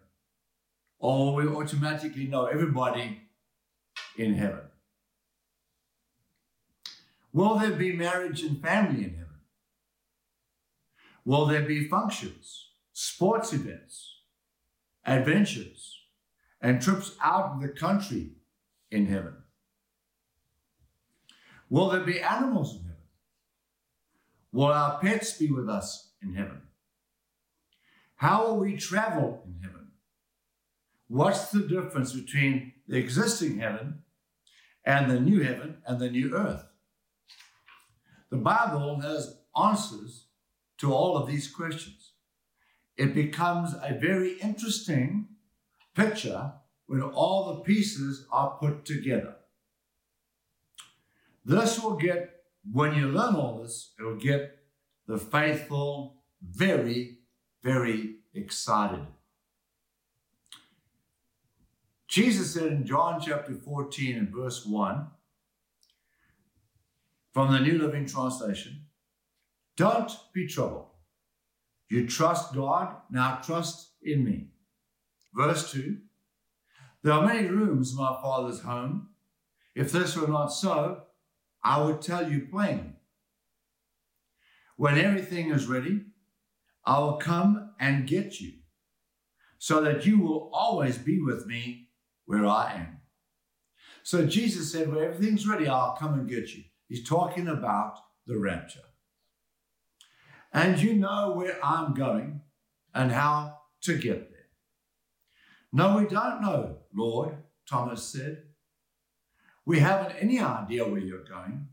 Or 0.99 1.35
will 1.35 1.35
we 1.35 1.47
automatically 1.47 2.27
know 2.27 2.45
everybody 2.45 3.21
in 4.17 4.35
heaven? 4.35 4.66
Will 7.37 7.59
there 7.59 7.73
be 7.73 7.91
marriage 7.91 8.41
and 8.41 8.59
family 8.59 9.03
in 9.03 9.11
heaven? 9.11 9.41
Will 11.23 11.45
there 11.45 11.61
be 11.61 11.87
functions, 11.87 12.69
sports 12.93 13.53
events, 13.53 14.21
adventures, 15.05 15.99
and 16.59 16.81
trips 16.81 17.15
out 17.23 17.51
of 17.51 17.61
the 17.61 17.67
country 17.67 18.31
in 18.89 19.05
heaven? 19.05 19.35
Will 21.69 21.89
there 21.89 22.01
be 22.01 22.19
animals 22.19 22.73
in 22.73 22.81
heaven? 22.81 23.07
Will 24.51 24.73
our 24.73 24.97
pets 24.97 25.37
be 25.37 25.51
with 25.51 25.69
us 25.69 26.13
in 26.23 26.33
heaven? 26.33 26.63
How 28.15 28.47
will 28.47 28.57
we 28.61 28.77
travel 28.77 29.43
in 29.45 29.61
heaven? 29.61 29.89
What's 31.07 31.51
the 31.51 31.61
difference 31.61 32.13
between 32.13 32.73
the 32.87 32.97
existing 32.97 33.59
heaven 33.59 34.01
and 34.83 35.11
the 35.11 35.19
new 35.19 35.43
heaven 35.43 35.83
and 35.85 35.99
the 35.99 36.09
new 36.09 36.33
earth? 36.33 36.63
The 38.29 38.37
Bible 38.37 38.99
has 39.01 39.37
answers 39.59 40.25
to 40.79 40.93
all 40.93 41.17
of 41.17 41.27
these 41.27 41.49
questions. 41.49 42.11
It 42.97 43.13
becomes 43.13 43.73
a 43.73 43.97
very 43.99 44.33
interesting 44.39 45.27
picture 45.95 46.53
when 46.87 47.01
all 47.01 47.53
the 47.53 47.61
pieces 47.61 48.25
are 48.31 48.57
put 48.59 48.85
together. 48.85 49.35
This 51.45 51.81
will 51.81 51.95
get, 51.95 52.43
when 52.71 52.95
you 52.95 53.07
learn 53.07 53.35
all 53.35 53.61
this, 53.61 53.93
it 53.99 54.03
will 54.03 54.17
get 54.17 54.59
the 55.07 55.17
faithful 55.17 56.17
very, 56.41 57.19
very 57.63 58.17
excited. 58.33 59.05
Jesus 62.07 62.53
said 62.53 62.67
in 62.67 62.85
John 62.85 63.21
chapter 63.21 63.53
14 63.53 64.17
and 64.17 64.29
verse 64.29 64.65
1 64.65 65.07
from 67.37 67.51
the 67.51 67.59
New 67.59 67.77
Living 67.77 68.07
Translation 68.07 68.87
Don't 69.75 70.11
be 70.33 70.47
troubled. 70.47 70.87
You 71.87 72.07
trust 72.07 72.55
God, 72.55 72.95
now 73.11 73.41
trust 73.43 73.91
in 74.01 74.25
me. 74.25 74.47
Verse 75.35 75.71
2 75.71 75.97
There 77.03 77.13
are 77.13 77.23
many 77.23 77.47
rooms 77.47 77.91
in 77.91 77.97
my 77.97 78.17
Father's 78.23 78.61
home. 78.61 79.09
If 79.75 79.91
this 79.91 80.17
were 80.17 80.27
not 80.27 80.47
so, 80.47 81.03
I 81.63 81.79
would 81.83 82.01
tell 82.01 82.27
you 82.27 82.47
plainly. 82.49 82.95
When 84.75 84.97
everything 84.97 85.51
is 85.51 85.67
ready, 85.67 86.05
I 86.87 86.97
will 86.97 87.17
come 87.17 87.69
and 87.79 88.07
get 88.07 88.41
you, 88.41 88.53
so 89.59 89.79
that 89.83 90.07
you 90.07 90.19
will 90.21 90.49
always 90.51 90.97
be 90.97 91.21
with 91.21 91.45
me 91.45 91.89
where 92.25 92.47
I 92.47 92.73
am. 92.73 92.97
So 94.01 94.25
Jesus 94.25 94.71
said, 94.71 94.91
When 94.91 95.03
everything's 95.03 95.47
ready, 95.47 95.67
I'll 95.67 95.95
come 95.95 96.15
and 96.15 96.27
get 96.27 96.55
you. 96.55 96.63
He's 96.87 97.07
talking 97.07 97.47
about 97.47 97.97
the 98.25 98.37
rapture. 98.37 98.79
And 100.53 100.79
you 100.79 100.93
know 100.93 101.33
where 101.33 101.63
I'm 101.63 101.93
going 101.93 102.41
and 102.93 103.11
how 103.11 103.57
to 103.81 103.97
get 103.97 104.29
there. 104.29 104.37
No, 105.71 105.97
we 105.97 106.07
don't 106.07 106.41
know, 106.41 106.77
Lord, 106.95 107.37
Thomas 107.69 108.03
said. 108.03 108.43
We 109.65 109.79
haven't 109.79 110.15
any 110.15 110.39
idea 110.39 110.87
where 110.87 111.01
you're 111.01 111.25
going. 111.25 111.67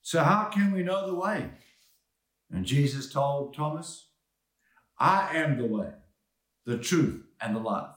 So 0.00 0.22
how 0.22 0.44
can 0.44 0.72
we 0.72 0.84
know 0.84 1.06
the 1.06 1.14
way? 1.14 1.50
And 2.50 2.64
Jesus 2.64 3.12
told 3.12 3.54
Thomas, 3.54 4.10
I 4.98 5.36
am 5.36 5.58
the 5.58 5.66
way, 5.66 5.90
the 6.64 6.78
truth, 6.78 7.24
and 7.40 7.56
the 7.56 7.60
life. 7.60 7.90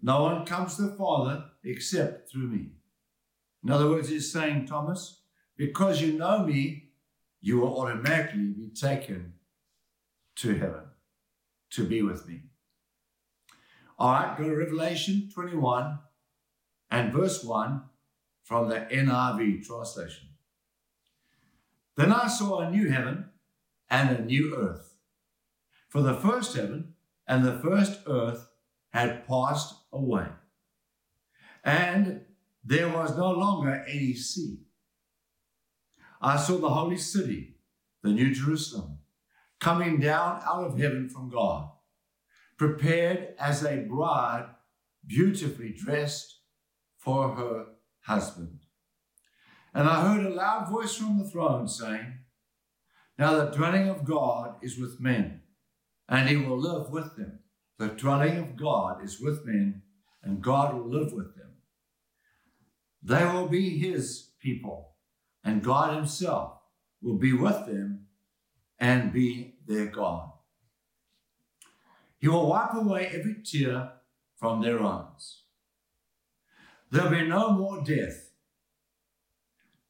No 0.00 0.22
one 0.22 0.46
comes 0.46 0.76
to 0.76 0.82
the 0.82 0.96
Father 0.96 1.44
except 1.64 2.30
through 2.30 2.46
me. 2.46 2.70
In 3.64 3.70
other 3.70 3.88
words, 3.88 4.08
he's 4.08 4.32
saying, 4.32 4.66
Thomas, 4.66 5.21
because 5.56 6.00
you 6.00 6.14
know 6.14 6.44
me, 6.44 6.90
you 7.40 7.58
will 7.58 7.80
automatically 7.80 8.46
be 8.46 8.68
taken 8.68 9.34
to 10.36 10.54
heaven 10.54 10.84
to 11.70 11.84
be 11.84 12.02
with 12.02 12.26
me. 12.28 12.42
All 13.98 14.12
right, 14.12 14.36
go 14.36 14.44
to 14.44 14.56
Revelation 14.56 15.30
21 15.32 15.98
and 16.90 17.12
verse 17.12 17.44
1 17.44 17.82
from 18.44 18.68
the 18.68 18.86
NRV 18.90 19.66
translation. 19.66 20.28
Then 21.96 22.12
I 22.12 22.26
saw 22.28 22.60
a 22.60 22.70
new 22.70 22.90
heaven 22.90 23.26
and 23.90 24.10
a 24.10 24.24
new 24.24 24.56
earth. 24.56 24.94
For 25.88 26.00
the 26.00 26.14
first 26.14 26.56
heaven 26.56 26.94
and 27.26 27.44
the 27.44 27.58
first 27.58 28.00
earth 28.06 28.48
had 28.92 29.26
passed 29.26 29.74
away, 29.92 30.26
and 31.64 32.22
there 32.64 32.88
was 32.88 33.16
no 33.16 33.30
longer 33.30 33.84
any 33.86 34.14
sea. 34.14 34.58
I 36.22 36.36
saw 36.36 36.58
the 36.58 36.70
holy 36.70 36.98
city, 36.98 37.56
the 38.02 38.10
new 38.10 38.32
Jerusalem, 38.32 38.98
coming 39.58 39.98
down 39.98 40.40
out 40.44 40.64
of 40.64 40.78
heaven 40.78 41.08
from 41.08 41.28
God, 41.28 41.68
prepared 42.56 43.34
as 43.40 43.64
a 43.64 43.78
bride 43.78 44.46
beautifully 45.04 45.72
dressed 45.72 46.38
for 46.96 47.34
her 47.34 47.66
husband. 48.02 48.60
And 49.74 49.88
I 49.88 50.02
heard 50.02 50.24
a 50.24 50.30
loud 50.34 50.70
voice 50.70 50.94
from 50.94 51.18
the 51.18 51.28
throne 51.28 51.66
saying, 51.66 52.18
Now 53.18 53.32
the 53.36 53.50
dwelling 53.50 53.88
of 53.88 54.04
God 54.04 54.56
is 54.62 54.78
with 54.78 55.00
men, 55.00 55.40
and 56.08 56.28
he 56.28 56.36
will 56.36 56.58
live 56.58 56.90
with 56.90 57.16
them. 57.16 57.40
The 57.78 57.88
dwelling 57.88 58.38
of 58.38 58.56
God 58.56 59.02
is 59.02 59.20
with 59.20 59.44
men, 59.44 59.82
and 60.22 60.40
God 60.40 60.74
will 60.74 60.88
live 60.88 61.12
with 61.12 61.34
them. 61.36 61.56
They 63.02 63.24
will 63.24 63.48
be 63.48 63.78
his 63.78 64.30
people, 64.38 64.91
and 65.44 65.62
God 65.62 65.94
himself 65.94 66.58
will 67.00 67.16
be 67.16 67.32
with 67.32 67.66
them 67.66 68.06
and 68.78 69.12
be 69.12 69.54
their 69.66 69.86
God. 69.86 70.30
He 72.18 72.28
will 72.28 72.48
wipe 72.48 72.74
away 72.74 73.06
every 73.06 73.36
tear 73.44 73.92
from 74.36 74.62
their 74.62 74.82
eyes. 74.82 75.42
There'll 76.90 77.10
be 77.10 77.26
no 77.26 77.52
more 77.52 77.82
death 77.82 78.32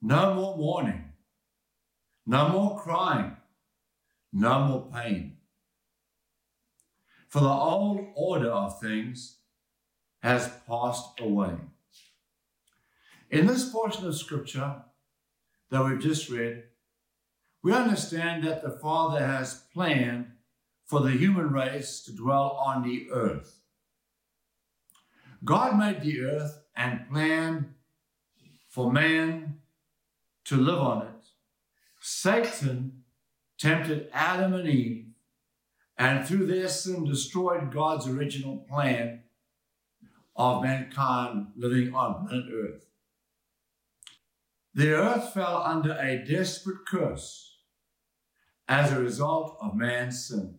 no 0.03 0.35
more 0.35 0.57
mourning. 0.57 1.13
No 2.27 2.49
more 2.49 2.81
crying. 2.81 3.37
No 4.33 4.65
more 4.67 4.91
pain. 4.93 5.37
For 7.29 7.41
the 7.41 7.49
old 7.49 8.09
order 8.17 8.51
of 8.51 8.81
things 8.81 9.39
has 10.23 10.51
passed 10.67 11.21
away. 11.21 11.55
In 13.31 13.47
this 13.47 13.71
portion 13.71 14.07
of 14.07 14.17
scripture 14.17 14.83
that 15.73 15.83
we've 15.87 16.01
just 16.01 16.29
read, 16.29 16.65
we 17.63 17.73
understand 17.73 18.45
that 18.45 18.63
the 18.63 18.71
Father 18.71 19.27
has 19.27 19.65
planned 19.73 20.27
for 20.85 21.01
the 21.01 21.13
human 21.13 21.51
race 21.51 22.03
to 22.03 22.13
dwell 22.15 22.51
on 22.63 22.83
the 22.83 23.09
earth. 23.11 23.61
God 25.43 25.79
made 25.79 26.03
the 26.03 26.21
earth 26.21 26.61
and 26.77 27.09
planned 27.11 27.73
for 28.69 28.93
man 28.93 29.61
to 30.45 30.59
live 30.59 30.79
on 30.79 31.07
it. 31.07 31.25
Satan 32.03 33.05
tempted 33.57 34.11
Adam 34.13 34.53
and 34.53 34.69
Eve, 34.69 35.07
and 35.97 36.27
through 36.27 36.49
their 36.49 36.69
sin 36.69 37.07
destroyed 37.07 37.73
God's 37.73 38.07
original 38.07 38.59
plan 38.59 39.23
of 40.37 40.63
mankind 40.63 41.47
living 41.57 41.95
on 41.95 42.27
planet 42.27 42.53
Earth. 42.53 42.92
The 44.75 44.93
earth 44.93 45.35
fell 45.35 45.63
under 45.63 45.93
a 45.93 46.25
desperate 46.25 46.87
curse 46.87 47.59
as 48.67 48.91
a 48.91 49.01
result 49.01 49.59
of 49.61 49.77
man's 49.77 50.27
sin. 50.29 50.59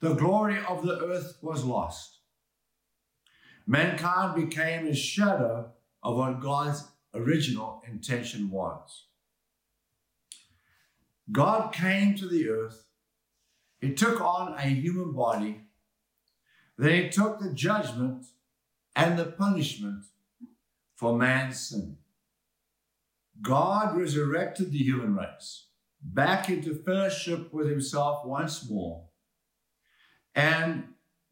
The 0.00 0.14
glory 0.14 0.58
of 0.66 0.82
the 0.82 0.98
earth 0.98 1.36
was 1.42 1.62
lost. 1.62 2.20
Mankind 3.66 4.34
became 4.34 4.86
a 4.86 4.94
shadow 4.94 5.72
of 6.02 6.16
what 6.16 6.40
God's 6.40 6.88
original 7.12 7.82
intention 7.86 8.50
was. 8.50 9.06
God 11.30 11.72
came 11.72 12.14
to 12.16 12.26
the 12.26 12.48
earth, 12.48 12.86
He 13.78 13.92
took 13.92 14.22
on 14.22 14.54
a 14.54 14.62
human 14.62 15.12
body, 15.12 15.66
then 16.78 17.04
He 17.04 17.08
took 17.10 17.40
the 17.40 17.52
judgment 17.52 18.24
and 18.96 19.18
the 19.18 19.26
punishment 19.26 20.06
for 20.96 21.16
man's 21.16 21.68
sin. 21.68 21.98
God 23.42 23.96
resurrected 23.96 24.72
the 24.72 24.78
human 24.78 25.14
race 25.14 25.66
back 26.02 26.48
into 26.48 26.74
fellowship 26.74 27.52
with 27.52 27.68
Himself 27.68 28.24
once 28.24 28.68
more, 28.68 29.08
and 30.34 30.84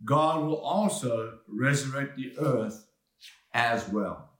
God 0.04 0.44
will 0.44 0.60
also 0.60 1.38
resurrect 1.48 2.16
the 2.16 2.38
earth 2.38 2.86
as 3.52 3.88
well. 3.88 4.38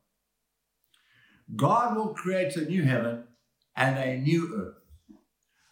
God 1.57 1.96
will 1.96 2.14
create 2.14 2.57
a 2.57 2.64
new 2.64 2.85
heaven 2.85 3.24
and 3.74 3.98
a 3.98 4.18
new 4.18 4.54
earth 4.54 4.78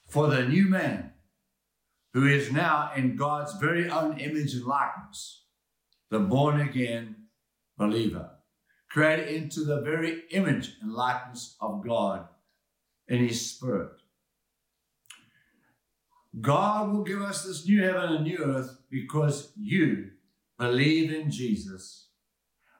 for 0.08 0.28
the 0.28 0.46
new 0.46 0.66
man 0.68 1.12
who 2.14 2.26
is 2.26 2.50
now 2.50 2.92
in 2.96 3.16
God's 3.16 3.52
very 3.60 3.90
own 3.90 4.18
image 4.18 4.54
and 4.54 4.64
likeness, 4.64 5.44
the 6.10 6.18
born 6.18 6.60
again 6.60 7.26
believer, 7.76 8.30
created 8.96 9.28
into 9.28 9.62
the 9.62 9.82
very 9.82 10.22
image 10.30 10.78
and 10.80 10.90
likeness 10.90 11.54
of 11.60 11.86
God 11.86 12.26
in 13.06 13.18
his 13.28 13.50
spirit. 13.50 13.90
God 16.40 16.90
will 16.90 17.04
give 17.04 17.20
us 17.20 17.44
this 17.44 17.68
new 17.68 17.82
heaven 17.82 18.14
and 18.14 18.24
new 18.24 18.38
earth 18.38 18.78
because 18.90 19.52
you 19.54 20.12
believe 20.58 21.12
in 21.12 21.30
Jesus. 21.30 22.08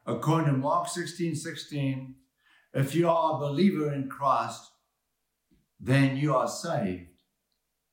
According 0.07 0.47
to 0.47 0.59
Mark 0.59 0.89
16 0.89 1.35
16, 1.35 2.15
if 2.73 2.95
you 2.95 3.11
are 3.11 3.35
a 3.35 3.39
believer 3.39 3.93
in 3.93 4.09
Christ, 4.09 4.71
then 5.79 6.17
you 6.17 6.35
are 6.35 6.49
saved 6.49 7.25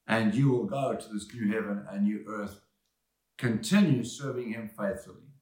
and 0.07 0.33
you 0.33 0.49
will 0.49 0.65
go 0.65 0.95
to 0.95 1.09
this 1.13 1.27
new 1.33 1.51
heaven 1.51 1.85
and 1.91 2.05
new 2.05 2.23
earth. 2.29 2.61
Continue 3.37 4.05
serving 4.05 4.53
Him 4.53 4.69
faithfully. 4.69 5.32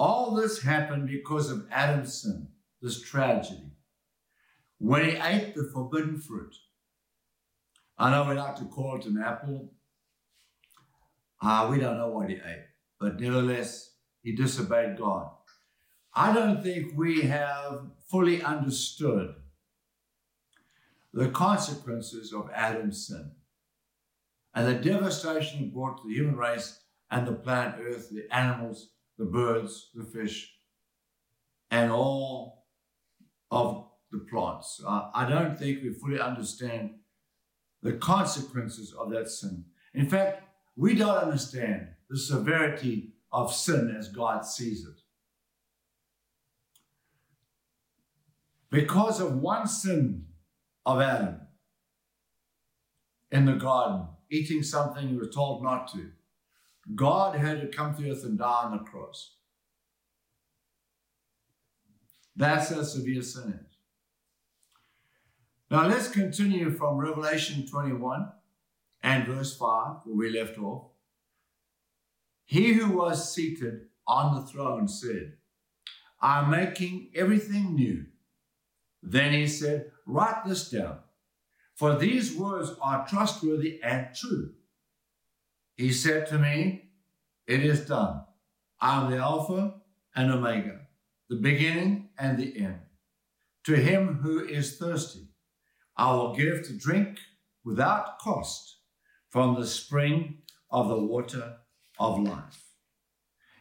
All 0.00 0.34
this 0.34 0.62
happened 0.62 1.08
because 1.08 1.50
of 1.50 1.66
Adam's 1.70 2.22
sin, 2.22 2.48
this 2.80 3.02
tragedy, 3.02 3.72
when 4.78 5.04
he 5.04 5.10
ate 5.10 5.54
the 5.54 5.64
forbidden 5.74 6.16
fruit. 6.16 6.56
I 7.98 8.10
know 8.10 8.26
we 8.26 8.34
like 8.34 8.56
to 8.56 8.64
call 8.64 8.96
it 8.96 9.04
an 9.04 9.22
apple. 9.22 9.74
Uh, 11.42 11.68
we 11.70 11.78
don't 11.78 11.98
know 11.98 12.08
what 12.08 12.30
he 12.30 12.36
ate, 12.36 12.64
but 12.98 13.20
nevertheless, 13.20 13.90
he 14.22 14.34
disobeyed 14.34 14.96
God. 14.96 15.28
I 16.14 16.32
don't 16.32 16.62
think 16.62 16.96
we 16.96 17.20
have 17.20 17.82
fully 18.10 18.42
understood 18.42 19.34
the 21.12 21.28
consequences 21.28 22.32
of 22.32 22.48
Adam's 22.54 23.06
sin 23.06 23.32
and 24.54 24.66
the 24.66 24.76
devastation 24.76 25.64
it 25.64 25.74
brought 25.74 26.00
to 26.00 26.08
the 26.08 26.14
human 26.14 26.36
race 26.36 26.80
and 27.10 27.26
the 27.26 27.32
planet 27.32 27.80
Earth, 27.82 28.08
the 28.08 28.34
animals, 28.34 28.92
the 29.20 29.26
birds, 29.26 29.90
the 29.94 30.02
fish, 30.02 30.56
and 31.70 31.92
all 31.92 32.64
of 33.50 33.86
the 34.10 34.26
plants. 34.30 34.82
I 34.88 35.26
don't 35.28 35.58
think 35.58 35.82
we 35.82 35.92
fully 35.92 36.18
understand 36.18 36.94
the 37.82 37.92
consequences 37.92 38.94
of 38.98 39.10
that 39.10 39.28
sin. 39.28 39.66
In 39.92 40.08
fact, 40.08 40.42
we 40.74 40.94
don't 40.94 41.18
understand 41.18 41.88
the 42.08 42.16
severity 42.18 43.12
of 43.30 43.52
sin 43.52 43.94
as 43.96 44.08
God 44.08 44.46
sees 44.46 44.86
it. 44.86 45.02
Because 48.70 49.20
of 49.20 49.36
one 49.36 49.66
sin 49.66 50.24
of 50.86 51.02
Adam, 51.02 51.42
in 53.30 53.44
the 53.44 53.52
garden, 53.52 54.06
eating 54.30 54.62
something 54.62 55.08
he 55.08 55.16
was 55.16 55.34
told 55.34 55.62
not 55.62 55.92
to. 55.92 56.10
God 56.94 57.36
had 57.36 57.60
to 57.60 57.68
come 57.68 57.94
to 57.96 58.10
earth 58.10 58.24
and 58.24 58.38
die 58.38 58.62
on 58.64 58.72
the 58.72 58.78
cross. 58.78 59.34
That's 62.36 62.70
how 62.70 62.82
severe 62.82 63.22
sin 63.22 63.60
is. 63.60 63.76
Now 65.70 65.86
let's 65.86 66.08
continue 66.08 66.70
from 66.70 66.96
Revelation 66.96 67.66
21 67.66 68.28
and 69.02 69.26
verse 69.26 69.56
5, 69.56 69.98
where 70.04 70.16
we 70.16 70.30
left 70.30 70.58
off. 70.58 70.86
He 72.44 72.72
who 72.72 72.90
was 72.90 73.32
seated 73.32 73.82
on 74.06 74.34
the 74.34 74.46
throne 74.46 74.88
said, 74.88 75.34
I'm 76.20 76.50
making 76.50 77.10
everything 77.14 77.74
new. 77.74 78.06
Then 79.02 79.32
he 79.32 79.46
said, 79.46 79.92
Write 80.06 80.44
this 80.44 80.68
down, 80.68 80.98
for 81.74 81.96
these 81.96 82.34
words 82.34 82.72
are 82.82 83.06
trustworthy 83.06 83.80
and 83.82 84.08
true. 84.14 84.52
He 85.76 85.92
said 85.92 86.26
to 86.28 86.38
me, 86.38 86.90
It 87.46 87.64
is 87.64 87.86
done. 87.86 88.22
I 88.80 89.02
am 89.02 89.10
the 89.10 89.18
Alpha 89.18 89.74
and 90.14 90.32
Omega, 90.32 90.80
the 91.28 91.36
beginning 91.36 92.10
and 92.18 92.38
the 92.38 92.58
end. 92.58 92.80
To 93.64 93.76
him 93.76 94.20
who 94.22 94.44
is 94.44 94.78
thirsty, 94.78 95.28
I 95.96 96.12
will 96.12 96.34
give 96.34 96.66
to 96.66 96.72
drink 96.72 97.18
without 97.64 98.18
cost 98.18 98.78
from 99.28 99.54
the 99.54 99.66
spring 99.66 100.38
of 100.70 100.88
the 100.88 100.98
water 100.98 101.58
of 101.98 102.20
life. 102.20 102.64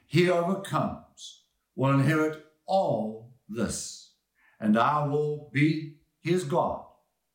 He 0.05 0.29
overcomes 0.29 1.43
will 1.75 1.91
inherit 1.91 2.43
all 2.65 3.33
this, 3.47 4.13
and 4.59 4.77
I 4.77 5.05
will 5.05 5.49
be 5.53 5.97
his 6.21 6.43
God, 6.43 6.83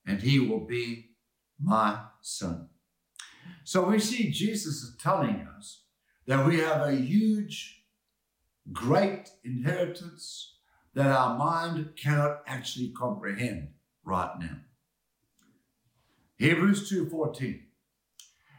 and 0.06 0.20
he 0.20 0.38
will 0.38 0.66
be 0.66 1.10
my 1.60 1.98
son. 2.20 2.68
So 3.64 3.84
we 3.84 3.98
see 3.98 4.30
Jesus 4.30 4.82
is 4.82 4.96
telling 4.96 5.48
us 5.58 5.80
that 6.26 6.46
we 6.46 6.58
have 6.58 6.82
a 6.82 6.94
huge, 6.94 7.82
great 8.72 9.30
inheritance 9.42 10.56
that 10.94 11.06
our 11.06 11.36
mind 11.36 11.94
cannot 11.96 12.42
actually 12.46 12.90
comprehend 12.90 13.68
right 14.04 14.38
now. 14.38 14.58
Hebrews 16.36 16.88
2:14 16.90 17.66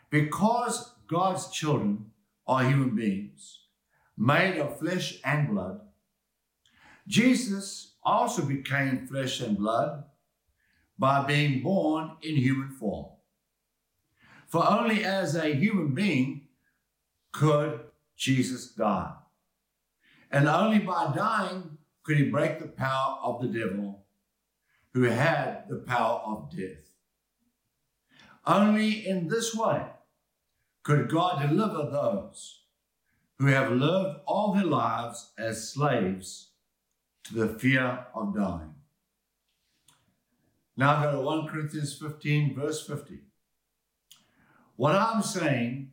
Because 0.10 0.96
God's 1.08 1.50
children 1.50 2.12
are 2.48 2.64
human 2.64 2.96
beings 2.96 3.62
made 4.18 4.58
of 4.60 4.80
flesh 4.80 5.20
and 5.24 5.50
blood 5.50 5.82
Jesus 7.08 7.94
also 8.04 8.44
became 8.44 9.08
flesh 9.08 9.40
and 9.42 9.58
blood 9.58 10.06
by 10.98 11.24
being 11.26 11.62
born 11.62 12.18
in 12.22 12.36
human 12.36 12.72
form. 12.72 13.15
For 14.56 14.72
only 14.72 15.04
as 15.04 15.36
a 15.36 15.54
human 15.54 15.94
being 15.94 16.48
could 17.34 17.82
Jesus 18.16 18.72
die. 18.72 19.12
And 20.32 20.48
only 20.48 20.80
by 20.80 21.12
dying 21.14 21.78
could 22.04 22.16
he 22.16 22.30
break 22.30 22.60
the 22.60 22.70
power 22.70 23.18
of 23.22 23.42
the 23.42 23.50
devil, 23.50 24.06
who 24.94 25.02
had 25.02 25.66
the 25.68 25.80
power 25.80 26.22
of 26.26 26.56
death. 26.56 26.90
Only 28.48 29.06
in 29.06 29.28
this 29.28 29.54
way 29.54 29.88
could 30.84 31.10
God 31.10 31.50
deliver 31.50 31.90
those 31.92 32.62
who 33.38 33.48
have 33.48 33.74
lived 33.74 34.20
all 34.26 34.54
their 34.54 34.64
lives 34.64 35.34
as 35.38 35.70
slaves 35.70 36.52
to 37.26 37.34
the 37.34 37.60
fear 37.60 38.06
of 38.16 38.34
dying. 38.34 38.76
Now 40.78 41.04
go 41.04 41.12
to 41.12 41.20
1 41.20 41.48
Corinthians 41.50 42.00
15, 42.00 42.56
verse 42.56 42.88
50. 42.88 43.20
What 44.76 44.96
I'm 44.96 45.22
saying, 45.22 45.92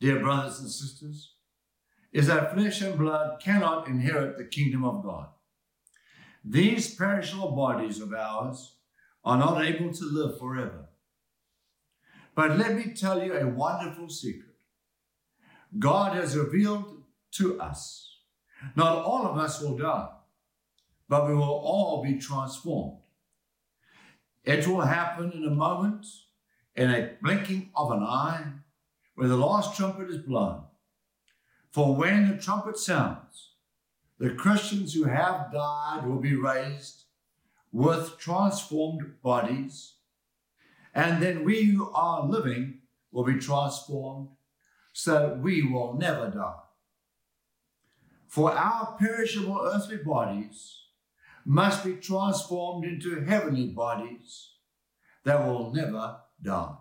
dear 0.00 0.20
brothers 0.20 0.60
and 0.60 0.70
sisters, 0.70 1.34
is 2.12 2.26
that 2.26 2.54
flesh 2.54 2.80
and 2.80 2.98
blood 2.98 3.40
cannot 3.40 3.86
inherit 3.86 4.36
the 4.36 4.44
kingdom 4.44 4.84
of 4.84 5.04
God. 5.04 5.28
These 6.44 6.94
perishable 6.94 7.52
bodies 7.52 8.00
of 8.00 8.12
ours 8.12 8.76
are 9.24 9.38
not 9.38 9.64
able 9.64 9.92
to 9.92 10.04
live 10.04 10.38
forever. 10.38 10.86
But 12.34 12.58
let 12.58 12.74
me 12.74 12.94
tell 12.94 13.22
you 13.22 13.34
a 13.34 13.46
wonderful 13.46 14.08
secret. 14.08 14.56
God 15.78 16.16
has 16.16 16.36
revealed 16.36 17.02
to 17.32 17.60
us 17.60 18.10
not 18.76 18.98
all 18.98 19.26
of 19.26 19.38
us 19.38 19.60
will 19.60 19.76
die, 19.76 20.08
but 21.08 21.28
we 21.28 21.34
will 21.34 21.42
all 21.42 22.02
be 22.02 22.18
transformed. 22.18 22.98
It 24.44 24.66
will 24.66 24.82
happen 24.82 25.32
in 25.32 25.44
a 25.44 25.50
moment, 25.50 26.06
in 26.76 26.90
a 26.90 27.12
blinking 27.22 27.70
of 27.74 27.90
an 27.90 28.02
eye, 28.02 28.44
when 29.14 29.28
the 29.28 29.36
last 29.36 29.76
trumpet 29.76 30.08
is 30.08 30.18
blown. 30.18 30.64
For 31.72 31.94
when 31.94 32.28
the 32.28 32.36
trumpet 32.36 32.78
sounds, 32.78 33.50
the 34.18 34.30
Christians 34.30 34.94
who 34.94 35.04
have 35.04 35.52
died 35.52 36.06
will 36.06 36.20
be 36.20 36.34
raised 36.34 37.04
with 37.72 38.18
transformed 38.18 39.22
bodies, 39.22 39.94
and 40.94 41.22
then 41.22 41.44
we 41.44 41.64
who 41.64 41.90
are 41.92 42.26
living 42.26 42.80
will 43.12 43.24
be 43.24 43.38
transformed 43.38 44.28
so 44.92 45.12
that 45.12 45.38
we 45.38 45.62
will 45.62 45.94
never 45.94 46.28
die. 46.30 46.54
For 48.26 48.52
our 48.52 48.96
perishable 48.98 49.60
earthly 49.72 49.98
bodies 49.98 50.76
must 51.44 51.84
be 51.84 51.94
transformed 51.94 52.84
into 52.84 53.24
heavenly 53.24 53.68
bodies 53.68 54.52
that 55.24 55.46
will 55.46 55.72
never 55.72 56.16
die. 56.42 56.74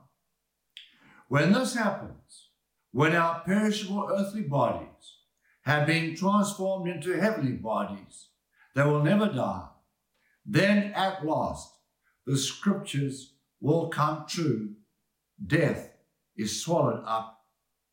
When 1.28 1.54
this 1.54 1.76
happens, 1.76 2.50
when 2.91 3.15
our 3.15 3.41
perishable 3.41 4.10
earthly 4.12 4.41
bodies 4.41 5.17
have 5.62 5.86
been 5.86 6.15
transformed 6.15 6.89
into 6.89 7.19
heavenly 7.19 7.54
bodies 7.54 8.30
they 8.76 8.84
will 8.84 9.04
never 9.04 9.28
die, 9.28 9.67
then 10.45 10.93
at 10.93 11.26
last 11.26 11.72
the 12.26 12.38
scriptures 12.38 13.34
will 13.60 13.89
come 13.89 14.26
true. 14.28 14.76
Death 15.45 15.91
is 16.38 16.63
swallowed 16.63 17.04
up 17.06 17.45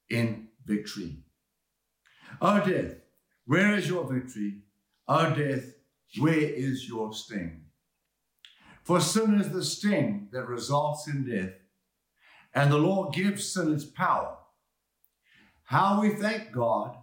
in 0.09 0.48
victory. 0.64 1.18
O 2.40 2.59
death, 2.64 2.96
where 3.46 3.74
is 3.74 3.88
your 3.88 4.11
victory? 4.12 4.62
O 5.09 5.35
death, 5.35 5.74
where 6.18 6.38
is 6.38 6.88
your 6.88 7.12
sting? 7.12 7.65
For 8.87 9.01
sin 9.01 9.40
is 9.40 9.51
the 9.51 9.64
sting 9.64 10.29
that 10.31 10.46
results 10.46 11.09
in 11.09 11.29
death, 11.29 11.55
and 12.55 12.70
the 12.70 12.79
law 12.79 13.11
gives 13.11 13.53
sin 13.53 13.75
its 13.75 13.85
power. 13.85 14.37
How 15.64 16.01
we 16.01 16.11
thank 16.11 16.53
God 16.53 16.96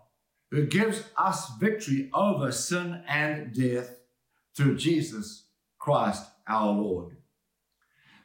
who 0.50 0.65
gives 0.65 1.04
us 1.17 1.52
victory 1.60 2.10
over 2.13 2.54
sin 2.54 3.04
and 3.06 3.54
death 3.54 3.98
through 4.56 4.78
Jesus 4.78 5.48
Christ 5.78 6.24
our 6.48 6.72
Lord. 6.72 7.17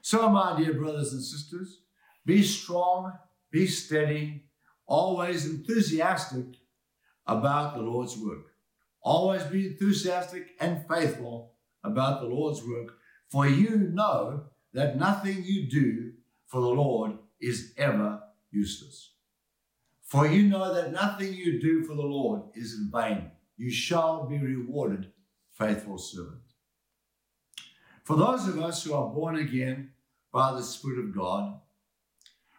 So, 0.03 0.29
my 0.29 0.57
dear 0.57 0.75
brothers 0.75 1.13
and 1.13 1.25
sisters, 1.25 1.81
be 2.25 2.45
strong, 2.45 3.13
be 3.51 3.67
steady, 3.67 4.45
always 4.87 5.47
enthusiastic 5.47 6.61
about 7.27 7.75
the 7.75 7.83
Lord's 7.83 8.17
work. 8.17 8.53
Always 9.01 9.43
be 9.43 9.67
enthusiastic 9.67 10.51
and 10.61 10.87
faithful 10.87 11.55
about 11.83 12.21
the 12.21 12.29
Lord's 12.29 12.63
work, 12.63 12.99
for 13.29 13.47
you 13.47 13.77
know 13.77 14.45
that 14.73 14.97
nothing 14.97 15.45
you 15.45 15.69
do 15.69 16.13
for 16.47 16.61
the 16.61 16.69
Lord 16.69 17.19
is 17.41 17.73
ever 17.77 18.23
useless. 18.51 19.13
For 20.03 20.27
you 20.27 20.45
know 20.45 20.73
that 20.73 20.93
nothing 20.93 21.35
you 21.35 21.61
do 21.61 21.85
for 21.85 21.95
the 21.95 22.03
Lord 22.03 22.43
is 22.55 22.75
in 22.75 22.91
vain. 22.91 23.31
You 23.57 23.71
shall 23.71 24.27
be 24.27 24.39
rewarded, 24.39 25.13
faithful 25.53 25.99
servant. 25.99 26.41
For 28.05 28.17
those 28.17 28.49
of 28.49 28.59
us 28.59 28.83
who 28.85 28.95
are 28.95 29.13
born 29.13 29.37
again 29.37 29.91
by 30.33 30.53
the 30.53 30.63
Spirit 30.63 30.99
of 31.01 31.15
God, 31.15 31.61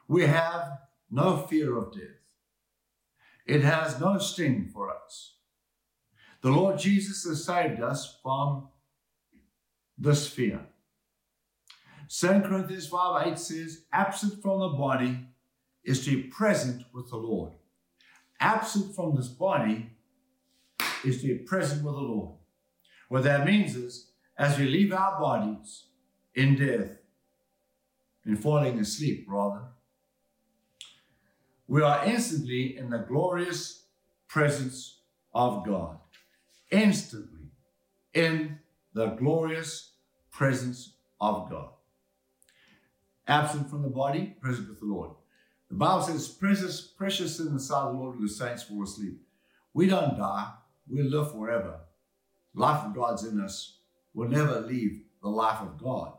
we 0.08 0.28
have 0.28 0.80
no 1.10 1.38
fear 1.38 1.76
of 1.76 1.94
death. 1.94 2.20
It 3.48 3.62
has 3.62 4.00
no 4.00 4.20
sting 4.20 4.70
for 4.72 4.92
us. 4.92 5.38
The 6.42 6.52
Lord 6.52 6.78
Jesus 6.78 7.24
has 7.24 7.44
saved 7.44 7.82
us 7.82 8.20
from 8.22 8.68
this 10.00 10.30
sphere. 10.30 10.62
2 12.10 12.28
Corinthians 12.42 12.88
5 12.88 13.28
8 13.28 13.38
says, 13.38 13.84
absent 13.94 14.42
from 14.42 14.60
the 14.60 14.70
body 14.70 15.28
is 15.84 16.04
to 16.06 16.16
be 16.16 16.24
present 16.24 16.84
with 16.94 17.10
the 17.10 17.18
Lord. 17.18 17.54
Absent 18.40 18.96
from 18.96 19.16
this 19.16 19.28
body 19.28 19.92
is 21.04 21.22
to 21.22 21.28
be 21.28 21.36
present 21.36 21.84
with 21.84 21.94
the 21.94 22.02
Lord. 22.02 22.36
What 23.10 23.24
that 23.24 23.46
means 23.46 23.76
is, 23.76 24.12
as 24.38 24.58
we 24.58 24.66
leave 24.66 24.94
our 24.94 25.20
bodies 25.20 25.86
in 26.34 26.56
death, 26.56 26.98
in 28.26 28.38
falling 28.38 28.80
asleep 28.80 29.26
rather, 29.28 29.64
we 31.68 31.82
are 31.84 32.04
instantly 32.06 32.78
in 32.78 32.90
the 32.90 33.00
glorious 33.00 33.84
presence 34.28 35.02
of 35.34 35.66
God. 35.66 36.00
Instantly 36.72 37.50
in 38.14 38.60
the 38.94 39.08
glorious 39.08 39.89
presence 40.40 40.94
of 41.20 41.50
God. 41.50 41.68
absent 43.28 43.70
from 43.70 43.82
the 43.82 43.90
body, 43.90 44.38
present 44.42 44.70
with 44.70 44.80
the 44.80 44.86
Lord. 44.86 45.12
The 45.70 45.76
Bible 45.76 46.02
says, 46.02 46.30
precious, 46.30 46.80
precious 46.80 47.42
in 47.42 47.54
the 47.54 47.60
sight 47.60 47.88
of 47.88 47.94
the 47.94 48.00
Lord 48.00 48.16
when 48.16 48.26
the 48.26 48.32
saints 48.32 48.64
fall 48.64 48.84
asleep. 48.84 49.20
We 49.74 49.88
don't 49.88 50.18
die, 50.18 50.54
we 50.90 51.04
live 51.04 51.34
forever. 51.34 51.82
Life 52.56 52.86
of 52.86 52.96
God's 52.96 53.26
in 53.26 53.42
us. 53.42 53.80
We'll 54.14 54.30
never 54.30 54.62
leave 54.62 55.02
the 55.22 55.28
life 55.28 55.60
of 55.60 55.78
God. 55.78 56.14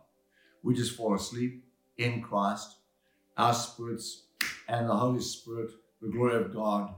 We 0.63 0.75
just 0.75 0.97
fall 0.97 1.15
asleep 1.15 1.65
in 1.97 2.21
Christ. 2.21 2.77
Our 3.39 3.55
spirits 3.55 4.25
and 4.69 4.87
the 4.87 4.97
Holy 4.97 5.23
Spirit, 5.23 5.71
the 6.03 6.11
glory 6.11 6.37
of 6.37 6.53
God, 6.53 6.95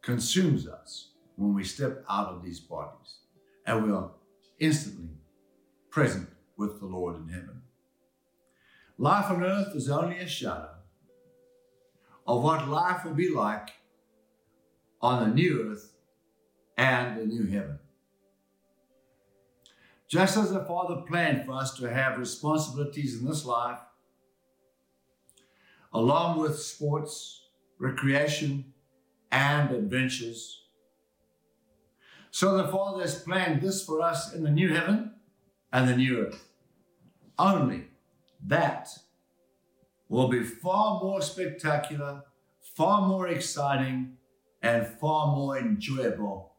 consumes 0.00 0.66
us 0.66 1.10
when 1.36 1.52
we 1.52 1.64
step 1.64 2.02
out 2.08 2.28
of 2.28 2.42
these 2.42 2.60
bodies. 2.60 3.18
And 3.66 3.84
we 3.84 3.92
are 3.92 4.10
instantly 4.58 5.10
present 5.92 6.30
with 6.56 6.80
the 6.80 6.86
Lord 6.86 7.16
in 7.16 7.28
heaven. 7.28 7.62
Life 8.96 9.30
on 9.30 9.44
earth 9.44 9.76
is 9.76 9.90
only 9.90 10.18
a 10.18 10.26
shadow 10.26 10.70
of 12.26 12.42
what 12.42 12.66
life 12.66 13.04
will 13.04 13.14
be 13.14 13.28
like 13.28 13.72
on 15.02 15.28
the 15.28 15.34
new 15.34 15.70
earth 15.70 15.92
and 16.78 17.20
the 17.20 17.26
new 17.26 17.46
heaven. 17.46 17.78
Just 20.08 20.36
as 20.36 20.50
the 20.50 20.64
Father 20.64 21.02
planned 21.06 21.44
for 21.44 21.52
us 21.52 21.74
to 21.74 21.92
have 21.92 22.18
responsibilities 22.18 23.20
in 23.20 23.26
this 23.26 23.44
life, 23.44 23.80
along 25.92 26.40
with 26.40 26.58
sports, 26.58 27.42
recreation, 27.78 28.72
and 29.30 29.70
adventures. 29.70 30.62
So 32.30 32.56
the 32.56 32.68
Father 32.68 33.02
has 33.02 33.22
planned 33.22 33.60
this 33.60 33.84
for 33.84 34.00
us 34.00 34.32
in 34.32 34.42
the 34.42 34.50
new 34.50 34.72
heaven 34.72 35.11
and 35.72 35.88
the 35.88 35.96
new 35.96 36.26
earth. 36.26 36.44
Only 37.38 37.86
that 38.44 38.88
will 40.08 40.28
be 40.28 40.42
far 40.42 41.00
more 41.00 41.22
spectacular, 41.22 42.22
far 42.76 43.08
more 43.08 43.28
exciting, 43.28 44.18
and 44.62 44.86
far 44.86 45.34
more 45.34 45.58
enjoyable 45.58 46.52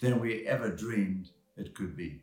than 0.00 0.20
we 0.20 0.46
ever 0.46 0.70
dreamed 0.70 1.30
it 1.56 1.74
could 1.74 1.96
be. 1.96 2.22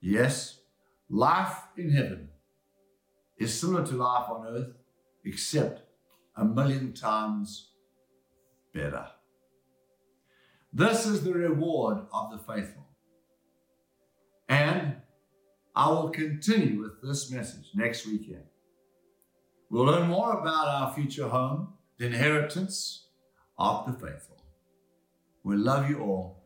Yes, 0.00 0.60
life 1.08 1.56
in 1.76 1.90
heaven 1.90 2.28
is 3.38 3.58
similar 3.58 3.86
to 3.86 3.94
life 3.94 4.28
on 4.28 4.46
earth, 4.46 4.72
except 5.24 5.82
a 6.36 6.44
million 6.44 6.92
times 6.92 7.70
better. 8.72 9.06
This 10.72 11.06
is 11.06 11.24
the 11.24 11.32
reward 11.32 11.98
of 12.12 12.30
the 12.30 12.38
faithful. 12.38 12.86
And 14.48 14.96
I 15.74 15.88
will 15.88 16.10
continue 16.10 16.82
with 16.82 17.00
this 17.02 17.30
message 17.30 17.70
next 17.74 18.06
weekend. 18.06 18.44
We'll 19.70 19.84
learn 19.84 20.08
more 20.08 20.32
about 20.32 20.68
our 20.68 20.92
future 20.92 21.28
home, 21.28 21.74
the 21.96 22.06
inheritance 22.06 23.06
of 23.58 23.86
the 23.86 23.92
faithful. 23.92 24.42
We 25.44 25.56
love 25.56 25.88
you 25.88 26.00
all, 26.00 26.42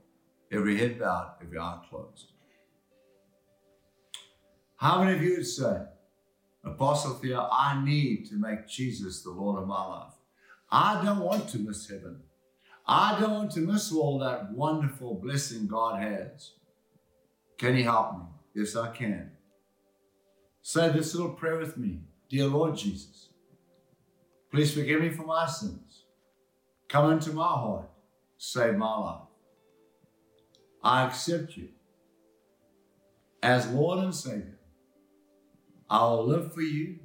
every 0.52 0.76
head 0.76 0.98
bowed, 0.98 1.36
every 1.42 1.58
eye 1.58 1.80
closed. 1.88 2.32
How 4.76 5.02
many 5.02 5.16
of 5.16 5.22
you 5.22 5.36
would 5.36 5.46
say, 5.46 5.84
Apostle 6.64 7.14
Theo, 7.14 7.48
I 7.50 7.82
need 7.82 8.26
to 8.26 8.34
make 8.34 8.68
Jesus 8.68 9.22
the 9.22 9.30
Lord 9.30 9.62
of 9.62 9.68
my 9.68 9.86
life? 9.86 10.12
I 10.70 11.02
don't 11.02 11.20
want 11.20 11.48
to 11.50 11.58
miss 11.58 11.88
heaven. 11.88 12.20
I 12.86 13.18
don't 13.18 13.32
want 13.32 13.50
to 13.52 13.60
miss 13.60 13.90
all 13.92 14.18
that 14.18 14.52
wonderful 14.52 15.14
blessing 15.14 15.66
God 15.66 16.02
has. 16.02 16.52
Can 17.56 17.76
you 17.76 17.84
help 17.84 18.18
me? 18.18 18.24
Yes, 18.54 18.76
I 18.76 18.90
can. 18.90 19.32
Say 20.62 20.90
this 20.90 21.14
little 21.14 21.32
prayer 21.32 21.58
with 21.58 21.76
me. 21.76 22.00
Dear 22.28 22.46
Lord 22.46 22.76
Jesus, 22.76 23.28
please 24.50 24.72
forgive 24.72 25.00
me 25.00 25.10
for 25.10 25.24
my 25.24 25.46
sins. 25.46 26.04
Come 26.88 27.12
into 27.12 27.32
my 27.32 27.46
heart. 27.46 27.90
Save 28.38 28.76
my 28.76 28.96
life. 28.96 29.22
I 30.82 31.04
accept 31.04 31.56
you 31.56 31.68
as 33.42 33.68
Lord 33.68 33.98
and 33.98 34.14
Savior. 34.14 34.58
I 35.88 36.04
will 36.04 36.26
live 36.26 36.54
for 36.54 36.62
you 36.62 36.98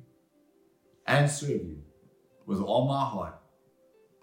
and 1.06 1.30
serve 1.30 1.50
you 1.50 1.82
with 2.46 2.62
all 2.62 2.88
my 2.88 3.04
heart 3.04 3.40